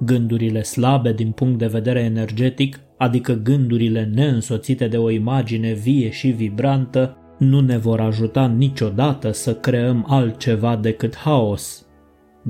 Gândurile 0.00 0.62
slabe 0.62 1.12
din 1.12 1.30
punct 1.30 1.58
de 1.58 1.66
vedere 1.66 2.00
energetic, 2.00 2.80
adică 2.98 3.32
gândurile 3.32 4.10
neînsoțite 4.14 4.88
de 4.88 4.96
o 4.96 5.10
imagine 5.10 5.72
vie 5.72 6.10
și 6.10 6.28
vibrantă, 6.28 7.16
nu 7.38 7.60
ne 7.60 7.76
vor 7.76 8.00
ajuta 8.00 8.46
niciodată 8.46 9.32
să 9.32 9.54
creăm 9.54 10.04
altceva 10.08 10.76
decât 10.76 11.16
haos. 11.16 11.87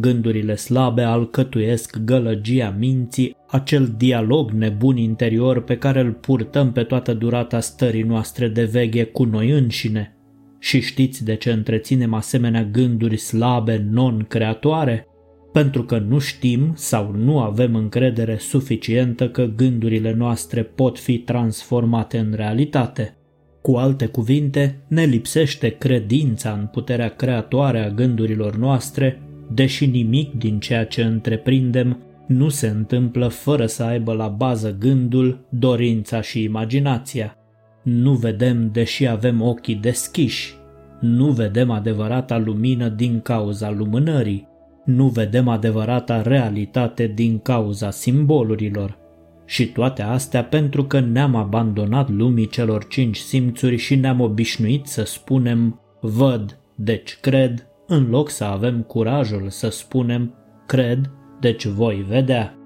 Gândurile 0.01 0.55
slabe 0.55 1.03
alcătuiesc 1.03 1.97
gălăgia 2.05 2.75
minții, 2.79 3.37
acel 3.47 3.95
dialog 3.97 4.51
nebun 4.51 4.97
interior 4.97 5.63
pe 5.63 5.77
care 5.77 6.01
îl 6.01 6.13
purtăm 6.13 6.73
pe 6.73 6.83
toată 6.83 7.15
durata 7.15 7.61
stării 7.61 8.03
noastre 8.03 8.49
de 8.49 8.65
veghe 8.65 9.05
cu 9.05 9.25
noi 9.25 9.51
înșine. 9.51 10.17
Și 10.59 10.81
știți 10.81 11.25
de 11.25 11.35
ce 11.35 11.53
întreținem 11.53 12.15
asemenea 12.15 12.65
gânduri 12.65 13.17
slabe, 13.17 13.87
non-creatoare? 13.91 15.07
Pentru 15.53 15.85
că 15.85 15.99
nu 15.99 16.19
știm 16.19 16.73
sau 16.75 17.15
nu 17.17 17.41
avem 17.41 17.75
încredere 17.75 18.37
suficientă 18.37 19.29
că 19.29 19.45
gândurile 19.57 20.15
noastre 20.15 20.63
pot 20.63 20.99
fi 20.99 21.19
transformate 21.19 22.19
în 22.19 22.33
realitate. 22.37 23.17
Cu 23.63 23.75
alte 23.77 24.07
cuvinte, 24.07 24.81
ne 24.89 25.05
lipsește 25.05 25.69
credința 25.69 26.51
în 26.61 26.67
puterea 26.67 27.09
creatoare 27.09 27.79
a 27.79 27.91
gândurilor 27.91 28.57
noastre 28.57 29.23
deși 29.55 29.87
nimic 29.87 30.35
din 30.35 30.59
ceea 30.61 30.87
ce 30.87 31.03
întreprindem 31.03 32.03
nu 32.27 32.49
se 32.49 32.67
întâmplă 32.67 33.29
fără 33.29 33.67
să 33.67 33.83
aibă 33.83 34.13
la 34.13 34.29
bază 34.29 34.77
gândul, 34.79 35.47
dorința 35.49 36.21
și 36.21 36.43
imaginația. 36.43 37.37
Nu 37.83 38.13
vedem 38.13 38.71
deși 38.73 39.07
avem 39.07 39.43
ochii 39.43 39.75
deschiși. 39.75 40.55
Nu 41.01 41.31
vedem 41.31 41.71
adevărata 41.71 42.39
lumină 42.39 42.89
din 42.89 43.21
cauza 43.21 43.71
lumânării. 43.71 44.49
Nu 44.85 45.07
vedem 45.07 45.49
adevărata 45.49 46.23
realitate 46.23 47.07
din 47.07 47.39
cauza 47.39 47.91
simbolurilor. 47.91 48.99
Și 49.45 49.67
toate 49.67 50.03
astea 50.03 50.45
pentru 50.45 50.85
că 50.85 51.01
ne-am 51.01 51.35
abandonat 51.35 52.11
lumii 52.11 52.47
celor 52.47 52.87
cinci 52.87 53.17
simțuri 53.17 53.77
și 53.77 53.95
ne-am 53.95 54.21
obișnuit 54.21 54.87
să 54.87 55.05
spunem 55.05 55.81
văd, 56.01 56.59
deci 56.75 57.19
cred, 57.21 57.68
în 57.89 58.09
loc 58.11 58.31
să 58.31 58.45
avem 58.45 58.83
curajul 58.83 59.49
să 59.49 59.69
spunem 59.69 60.35
cred, 60.67 61.11
deci 61.41 61.67
voi 61.67 62.05
vedea. 62.09 62.59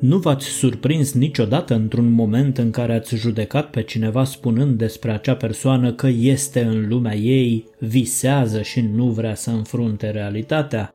Nu 0.00 0.18
v-ați 0.18 0.46
surprins 0.46 1.12
niciodată 1.12 1.74
într-un 1.74 2.10
moment 2.10 2.58
în 2.58 2.70
care 2.70 2.94
ați 2.94 3.16
judecat 3.16 3.70
pe 3.70 3.82
cineva 3.82 4.24
spunând 4.24 4.78
despre 4.78 5.10
acea 5.10 5.34
persoană 5.34 5.92
că 5.92 6.06
este 6.06 6.62
în 6.62 6.88
lumea 6.88 7.14
ei, 7.14 7.64
visează 7.78 8.62
și 8.62 8.80
nu 8.80 9.04
vrea 9.04 9.34
să 9.34 9.50
înfrunte 9.50 10.10
realitatea? 10.10 10.92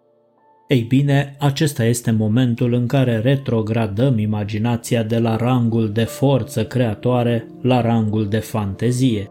Ei 0.67 0.81
bine, 0.81 1.35
acesta 1.39 1.83
este 1.83 2.11
momentul 2.11 2.73
în 2.73 2.87
care 2.87 3.19
retrogradăm 3.19 4.17
imaginația 4.17 5.03
de 5.03 5.17
la 5.17 5.35
rangul 5.35 5.91
de 5.91 6.03
forță 6.03 6.65
creatoare 6.65 7.47
la 7.61 7.81
rangul 7.81 8.27
de 8.27 8.39
fantezie 8.39 9.29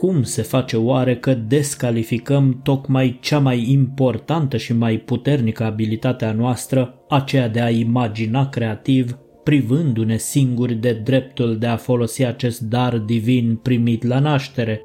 cum 0.00 0.22
se 0.22 0.42
face 0.42 0.76
oare 0.76 1.16
că 1.16 1.34
descalificăm 1.34 2.60
tocmai 2.62 3.18
cea 3.20 3.38
mai 3.38 3.70
importantă 3.70 4.56
și 4.56 4.72
mai 4.72 4.96
puternică 4.96 5.64
abilitate 5.64 6.24
a 6.24 6.32
noastră, 6.32 6.94
aceea 7.08 7.48
de 7.48 7.60
a 7.60 7.70
imagina 7.70 8.48
creativ, 8.48 9.18
privându-ne 9.44 10.16
singuri 10.16 10.74
de 10.74 10.92
dreptul 10.92 11.58
de 11.58 11.66
a 11.66 11.76
folosi 11.76 12.24
acest 12.24 12.60
dar 12.60 12.98
divin 12.98 13.58
primit 13.62 14.02
la 14.02 14.18
naștere? 14.18 14.82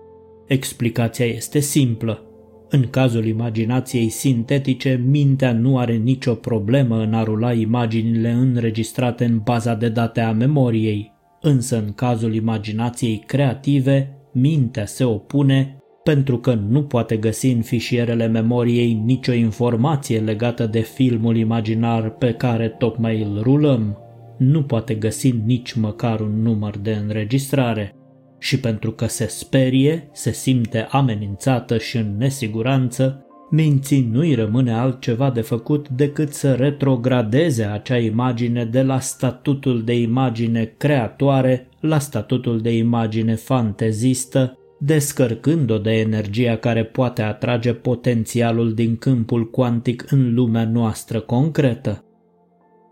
Explicația 0.47 1.25
este 1.25 1.59
simplă. 1.59 2.23
În 2.69 2.87
cazul 2.89 3.25
imaginației 3.25 4.09
sintetice, 4.09 5.03
mintea 5.05 5.53
nu 5.53 5.77
are 5.77 5.95
nicio 5.95 6.33
problemă 6.33 7.01
în 7.01 7.13
a 7.13 7.23
rula 7.23 7.53
imaginile 7.53 8.31
înregistrate 8.31 9.25
în 9.25 9.41
baza 9.43 9.73
de 9.73 9.89
date 9.89 10.21
a 10.21 10.31
memoriei, 10.31 11.11
însă 11.41 11.77
în 11.77 11.93
cazul 11.93 12.33
imaginației 12.33 13.23
creative, 13.25 14.09
mintea 14.35 14.85
se 14.85 15.03
opune 15.03 15.77
pentru 16.03 16.37
că 16.37 16.53
nu 16.53 16.83
poate 16.83 17.17
găsi 17.17 17.47
în 17.47 17.61
fișierele 17.61 18.27
memoriei 18.27 18.93
nicio 18.93 19.33
informație 19.33 20.19
legată 20.19 20.65
de 20.65 20.79
filmul 20.79 21.35
imaginar 21.35 22.09
pe 22.09 22.31
care 22.31 22.67
tocmai 22.67 23.21
îl 23.21 23.41
rulăm. 23.41 23.97
Nu 24.37 24.63
poate 24.63 24.93
găsi 24.93 25.31
nici 25.45 25.73
măcar 25.73 26.19
un 26.19 26.41
număr 26.41 26.77
de 26.77 26.91
înregistrare. 26.91 27.95
Și 28.39 28.59
pentru 28.59 28.91
că 28.91 29.05
se 29.05 29.27
sperie, 29.27 30.09
se 30.11 30.31
simte 30.31 30.87
amenințată 30.89 31.77
și 31.77 31.97
în 31.97 32.15
nesiguranță, 32.17 33.25
minții 33.49 34.09
nu-i 34.11 34.33
rămâne 34.33 34.73
altceva 34.73 35.29
de 35.29 35.41
făcut 35.41 35.89
decât 35.89 36.33
să 36.33 36.53
retrogradeze 36.53 37.63
acea 37.63 37.97
imagine 37.97 38.65
de 38.65 38.81
la 38.81 38.99
statutul 38.99 39.83
de 39.83 39.99
imagine 39.99 40.73
creatoare 40.77 41.67
la 41.85 41.99
statutul 41.99 42.61
de 42.61 42.77
imagine 42.77 43.35
fantezistă, 43.35 44.57
descărcând-o 44.79 45.77
de 45.77 45.91
energia 45.91 46.55
care 46.55 46.83
poate 46.83 47.21
atrage 47.21 47.73
potențialul 47.73 48.73
din 48.73 48.95
câmpul 48.97 49.49
cuantic 49.49 50.11
în 50.11 50.33
lumea 50.33 50.65
noastră 50.65 51.19
concretă. 51.19 51.99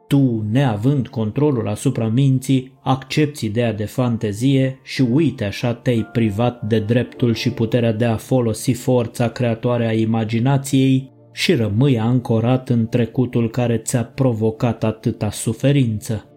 Tu, 0.07 0.45
neavând 0.51 1.07
controlul 1.07 1.67
asupra 1.67 2.07
minții, 2.07 2.79
accepti 2.83 3.45
ideea 3.45 3.73
de 3.73 3.85
fantezie 3.85 4.79
și 4.83 5.01
uite 5.01 5.43
așa 5.43 5.73
te-ai 5.73 6.09
privat 6.11 6.61
de 6.61 6.79
dreptul 6.79 7.33
și 7.33 7.51
puterea 7.51 7.93
de 7.93 8.05
a 8.05 8.15
folosi 8.15 8.71
forța 8.71 9.29
creatoare 9.29 9.87
a 9.87 9.93
imaginației 9.93 11.11
și 11.31 11.53
rămâi 11.53 11.99
ancorat 11.99 12.69
în 12.69 12.87
trecutul 12.87 13.49
care 13.49 13.77
ți-a 13.77 14.03
provocat 14.03 14.83
atâta 14.83 15.31
suferință. 15.31 16.32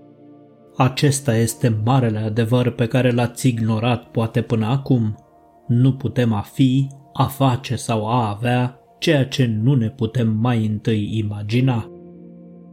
Acesta 0.77 1.37
este 1.37 1.81
marele 1.85 2.19
adevăr 2.19 2.71
pe 2.71 2.87
care 2.87 3.11
l-ați 3.11 3.49
ignorat 3.49 4.05
poate 4.11 4.43
până 4.43 4.67
acum. 4.67 5.15
Nu 5.67 5.93
putem 5.93 6.33
a 6.33 6.41
fi, 6.41 6.89
a 7.13 7.25
face 7.25 7.77
sau 7.77 8.07
a 8.07 8.29
avea 8.29 8.81
ceea 8.99 9.25
ce 9.25 9.59
nu 9.63 9.75
ne 9.75 9.91
putem 9.91 10.29
mai 10.29 10.67
întâi 10.67 11.19
imagina. 11.19 11.91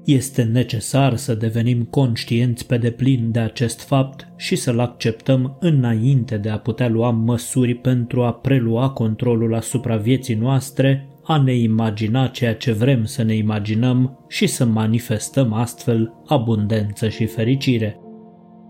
Este 0.06 0.44
necesar 0.44 1.16
să 1.16 1.36
devenim 1.36 1.84
conștienți 1.84 2.68
pe 2.68 2.78
deplin 2.78 3.32
de 3.32 3.40
acest 3.40 3.82
fapt 3.82 4.28
și 4.36 4.56
să-l 4.56 4.80
acceptăm 4.80 5.58
înainte 5.60 6.38
de 6.38 6.50
a 6.50 6.60
putea 6.60 6.90
lua 6.90 7.10
măsuri 7.10 7.74
pentru 7.74 8.24
a 8.24 8.34
prelua 8.34 8.90
controlul 8.90 9.56
asupra 9.56 9.98
vieții 9.98 10.36
noastre, 10.36 11.08
a 11.24 11.38
ne 11.38 11.54
imagina 11.56 12.28
ceea 12.28 12.56
ce 12.56 12.72
vrem 12.72 13.06
să 13.06 13.24
ne 13.24 13.36
imaginăm 13.36 14.26
și 14.28 14.48
să 14.48 14.66
manifestăm 14.66 15.54
astfel 15.54 16.14
abundență 16.26 17.10
și 17.10 17.26
fericire. 17.26 17.98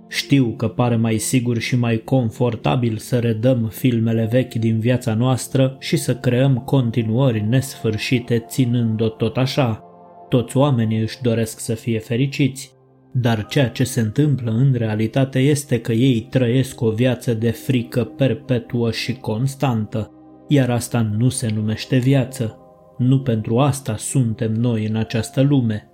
Știu 0.10 0.54
că 0.58 0.68
pare 0.68 0.96
mai 0.96 1.18
sigur 1.18 1.58
și 1.58 1.76
mai 1.76 1.98
confortabil 1.98 2.98
să 2.98 3.20
redăm 3.20 3.70
filmele 3.72 4.28
vechi 4.32 4.54
din 4.54 4.80
viața 4.80 5.14
noastră 5.14 5.76
și 5.80 5.98
să 5.98 6.16
creăm 6.16 6.56
continuări 6.58 7.42
nesfârșite 7.42 8.46
ținând-o 8.48 9.10
tot 9.10 9.38
așa, 9.38 9.84
toți 10.30 10.58
oamenii 10.58 11.02
își 11.02 11.22
doresc 11.22 11.60
să 11.60 11.74
fie 11.74 12.00
fericiți, 12.00 12.74
dar 13.12 13.46
ceea 13.46 13.70
ce 13.70 13.84
se 13.84 14.00
întâmplă 14.00 14.52
în 14.52 14.74
realitate 14.78 15.40
este 15.40 15.82
că 15.82 15.92
ei 15.92 16.28
trăiesc 16.30 16.82
o 16.82 16.90
viață 16.90 17.34
de 17.34 17.50
frică 17.52 18.04
perpetuă 18.04 18.92
și 18.92 19.14
constantă, 19.14 20.12
iar 20.54 20.70
asta 20.70 21.02
nu 21.18 21.30
se 21.30 21.52
numește 21.56 21.98
viață. 21.98 22.58
Nu 22.98 23.20
pentru 23.20 23.60
asta 23.60 23.98
suntem 23.98 24.52
noi 24.52 24.86
în 24.86 24.96
această 24.96 25.42
lume. 25.42 25.92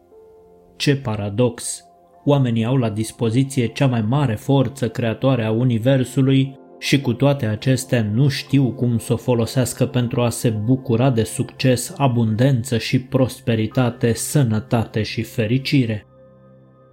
Ce 0.76 0.96
paradox! 0.96 1.84
Oamenii 2.26 2.66
au 2.66 2.76
la 2.76 2.90
dispoziție 2.90 3.68
cea 3.68 3.88
mai 3.88 4.02
mare 4.02 4.36
forță 4.36 4.90
creatoare 4.90 5.44
a 5.44 5.52
Universului 5.52 6.58
și 6.80 7.02
cu 7.02 7.14
toate 7.14 7.46
acestea 7.46 8.04
nu 8.14 8.28
știu 8.28 8.72
cum 8.72 8.98
să 8.98 9.14
o 9.14 9.18
folosească 9.18 9.86
pentru 9.86 10.22
a 10.22 10.30
se 10.30 10.50
bucura 10.50 11.10
de 11.10 11.24
succes, 11.24 11.94
abundență 11.98 12.78
și 12.78 13.00
prosperitate, 13.00 14.14
sănătate 14.14 15.02
și 15.02 15.24
fericire. 15.24 16.06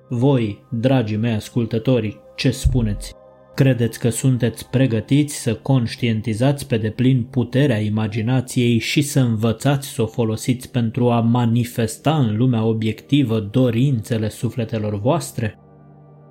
Voi, 0.08 0.66
dragii 0.70 1.16
mei 1.16 1.34
ascultători, 1.34 2.20
ce 2.36 2.50
spuneți? 2.50 3.14
Credeți 3.56 3.98
că 3.98 4.08
sunteți 4.08 4.70
pregătiți 4.70 5.42
să 5.42 5.54
conștientizați 5.54 6.66
pe 6.66 6.76
deplin 6.76 7.22
puterea 7.22 7.78
imaginației 7.78 8.78
și 8.78 9.02
să 9.02 9.20
învățați 9.20 9.88
să 9.88 10.02
o 10.02 10.06
folosiți 10.06 10.70
pentru 10.70 11.10
a 11.10 11.20
manifesta 11.20 12.16
în 12.16 12.36
lumea 12.36 12.64
obiectivă 12.64 13.40
dorințele 13.40 14.28
sufletelor 14.28 15.00
voastre? 15.00 15.58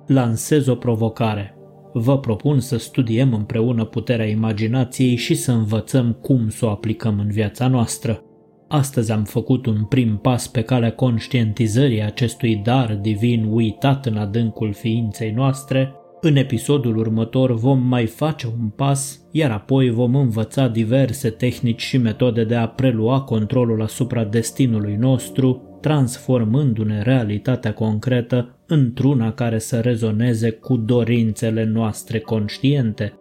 Lansez 0.06 0.66
o 0.66 0.74
provocare 0.74 1.56
vă 1.92 2.18
propun 2.18 2.60
să 2.60 2.76
studiem 2.76 3.34
împreună 3.34 3.84
puterea 3.84 4.26
imaginației 4.26 5.16
și 5.16 5.34
să 5.34 5.52
învățăm 5.52 6.12
cum 6.12 6.48
să 6.48 6.66
o 6.66 6.70
aplicăm 6.70 7.18
în 7.18 7.28
viața 7.30 7.68
noastră. 7.68 8.22
Astăzi 8.68 9.12
am 9.12 9.24
făcut 9.24 9.66
un 9.66 9.84
prim 9.84 10.16
pas 10.16 10.48
pe 10.48 10.62
calea 10.62 10.92
conștientizării 10.92 12.02
acestui 12.02 12.56
dar 12.56 12.94
divin 12.94 13.44
uitat 13.50 14.06
în 14.06 14.16
adâncul 14.16 14.72
ființei 14.72 15.30
noastre. 15.30 15.94
În 16.20 16.36
episodul 16.36 16.96
următor 16.96 17.54
vom 17.54 17.82
mai 17.82 18.06
face 18.06 18.46
un 18.46 18.68
pas, 18.68 19.20
iar 19.30 19.50
apoi 19.50 19.90
vom 19.90 20.14
învăța 20.14 20.68
diverse 20.68 21.30
tehnici 21.30 21.82
și 21.82 21.98
metode 21.98 22.44
de 22.44 22.54
a 22.54 22.68
prelua 22.68 23.20
controlul 23.20 23.82
asupra 23.82 24.24
destinului 24.24 24.96
nostru 24.96 25.78
transformându-ne 25.80 27.02
realitatea 27.02 27.74
concretă 27.74 28.58
într-una 28.66 29.32
care 29.32 29.58
să 29.58 29.80
rezoneze 29.80 30.50
cu 30.50 30.76
dorințele 30.76 31.64
noastre 31.64 32.18
conștiente. 32.18 33.18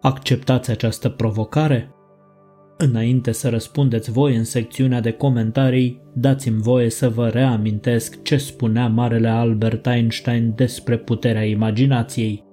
Acceptați 0.00 0.70
această 0.70 1.08
provocare? 1.08 1.95
Înainte 2.78 3.32
să 3.32 3.48
răspundeți 3.48 4.10
voi 4.10 4.36
în 4.36 4.44
secțiunea 4.44 5.00
de 5.00 5.10
comentarii, 5.10 6.00
dați-mi 6.14 6.60
voie 6.60 6.90
să 6.90 7.08
vă 7.08 7.28
reamintesc 7.28 8.22
ce 8.22 8.36
spunea 8.36 8.88
marele 8.88 9.28
Albert 9.28 9.86
Einstein 9.86 10.52
despre 10.56 10.96
puterea 10.96 11.44
imaginației. 11.44 12.44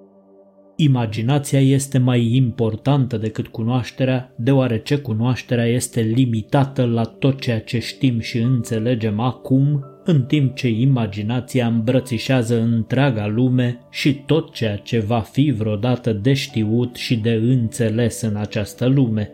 Imaginația 0.76 1.60
este 1.60 1.98
mai 1.98 2.36
importantă 2.36 3.18
decât 3.18 3.48
cunoașterea, 3.48 4.34
deoarece 4.38 4.98
cunoașterea 4.98 5.66
este 5.66 6.02
limitată 6.02 6.86
la 6.86 7.04
tot 7.04 7.40
ceea 7.40 7.60
ce 7.60 7.80
știm 7.80 8.20
și 8.20 8.38
înțelegem 8.38 9.20
acum, 9.20 9.84
în 10.04 10.22
timp 10.22 10.56
ce 10.56 10.70
imaginația 10.70 11.68
îmbrățișează 11.68 12.62
întreaga 12.62 13.28
lume 13.28 13.80
și 13.90 14.14
tot 14.14 14.54
ceea 14.54 14.76
ce 14.76 15.00
va 15.00 15.20
fi 15.20 15.54
vreodată 15.58 16.14
de 16.14 16.34
știut 16.34 16.96
și 16.96 17.18
de 17.18 17.32
înțeles 17.32 18.22
în 18.22 18.36
această 18.36 18.86
lume. 18.86 19.32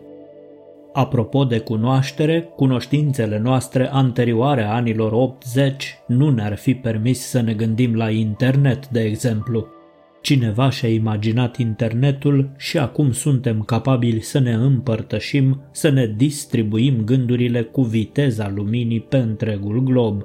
Apropo 0.92 1.44
de 1.44 1.58
cunoaștere, 1.58 2.40
cunoștințele 2.56 3.38
noastre 3.38 3.88
anterioare 3.92 4.62
anilor 4.62 5.12
80 5.12 5.98
nu 6.06 6.30
ne-ar 6.30 6.56
fi 6.56 6.74
permis 6.74 7.20
să 7.20 7.40
ne 7.40 7.52
gândim 7.52 7.94
la 7.94 8.10
internet, 8.10 8.88
de 8.88 9.00
exemplu. 9.00 9.66
Cineva 10.20 10.70
și-a 10.70 10.88
imaginat 10.88 11.56
internetul 11.56 12.50
și 12.56 12.78
acum 12.78 13.12
suntem 13.12 13.62
capabili 13.62 14.20
să 14.20 14.38
ne 14.38 14.52
împărtășim, 14.52 15.60
să 15.70 15.88
ne 15.88 16.06
distribuim 16.16 17.04
gândurile 17.04 17.62
cu 17.62 17.82
viteza 17.82 18.52
luminii 18.54 19.00
pe 19.00 19.16
întregul 19.16 19.82
glob. 19.82 20.22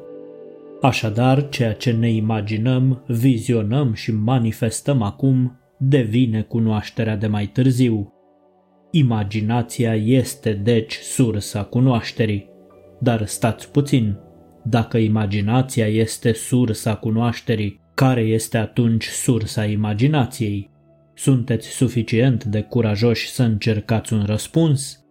Așadar, 0.81 1.49
ceea 1.49 1.73
ce 1.73 1.91
ne 1.91 2.09
imaginăm, 2.09 3.03
vizionăm 3.07 3.93
și 3.93 4.11
manifestăm 4.11 5.01
acum 5.01 5.59
devine 5.77 6.41
cunoașterea 6.41 7.15
de 7.15 7.27
mai 7.27 7.45
târziu. 7.45 8.14
Imaginația 8.97 9.95
este 9.95 10.53
deci 10.53 10.93
sursa 10.93 11.63
cunoașterii. 11.63 12.49
Dar 12.99 13.25
stați 13.25 13.71
puțin, 13.71 14.17
dacă 14.63 14.97
imaginația 14.97 15.87
este 15.87 16.33
sursa 16.33 16.95
cunoașterii, 16.95 17.79
care 17.93 18.21
este 18.21 18.57
atunci 18.57 19.05
sursa 19.05 19.65
imaginației? 19.65 20.69
Sunteți 21.13 21.67
suficient 21.67 22.43
de 22.43 22.61
curajoși 22.61 23.29
să 23.29 23.43
încercați 23.43 24.13
un 24.13 24.23
răspuns? 24.25 25.05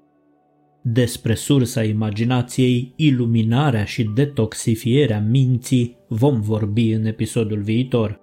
Despre 0.82 1.34
sursa 1.34 1.82
imaginației, 1.82 2.92
iluminarea 2.96 3.84
și 3.84 4.04
detoxifierea 4.14 5.20
minții 5.20 5.96
vom 6.08 6.40
vorbi 6.40 6.90
în 6.90 7.04
episodul 7.04 7.60
viitor. 7.62 8.20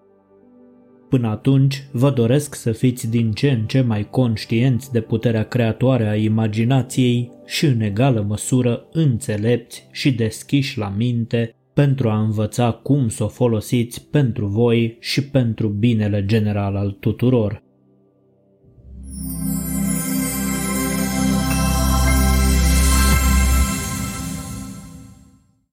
Până 1.12 1.28
atunci, 1.28 1.84
vă 1.91 2.12
doresc 2.12 2.56
să 2.56 2.71
fiți 2.71 3.10
din 3.10 3.32
ce 3.32 3.52
în 3.52 3.65
ce 3.65 3.82
mai 3.82 4.10
conștienți 4.10 4.91
de 4.91 5.02
puterea 5.02 5.43
creatoare 5.43 6.08
a 6.08 6.15
imaginației 6.15 7.32
și 7.45 7.65
în 7.65 7.82
egală 7.82 8.26
măsură 8.28 8.86
înțelepți 8.91 9.88
și 9.91 10.13
deschiși 10.13 10.78
la 10.78 10.93
minte 10.97 11.56
pentru 11.74 12.10
a 12.10 12.21
învăța 12.21 12.71
cum 12.71 13.10
să 13.10 13.24
o 13.24 13.28
folosiți 13.28 14.08
pentru 14.08 14.45
voi 14.45 14.97
și 15.00 15.24
pentru 15.24 15.67
binele 15.67 16.26
general 16.26 16.76
al 16.76 16.91
tuturor. 16.91 17.63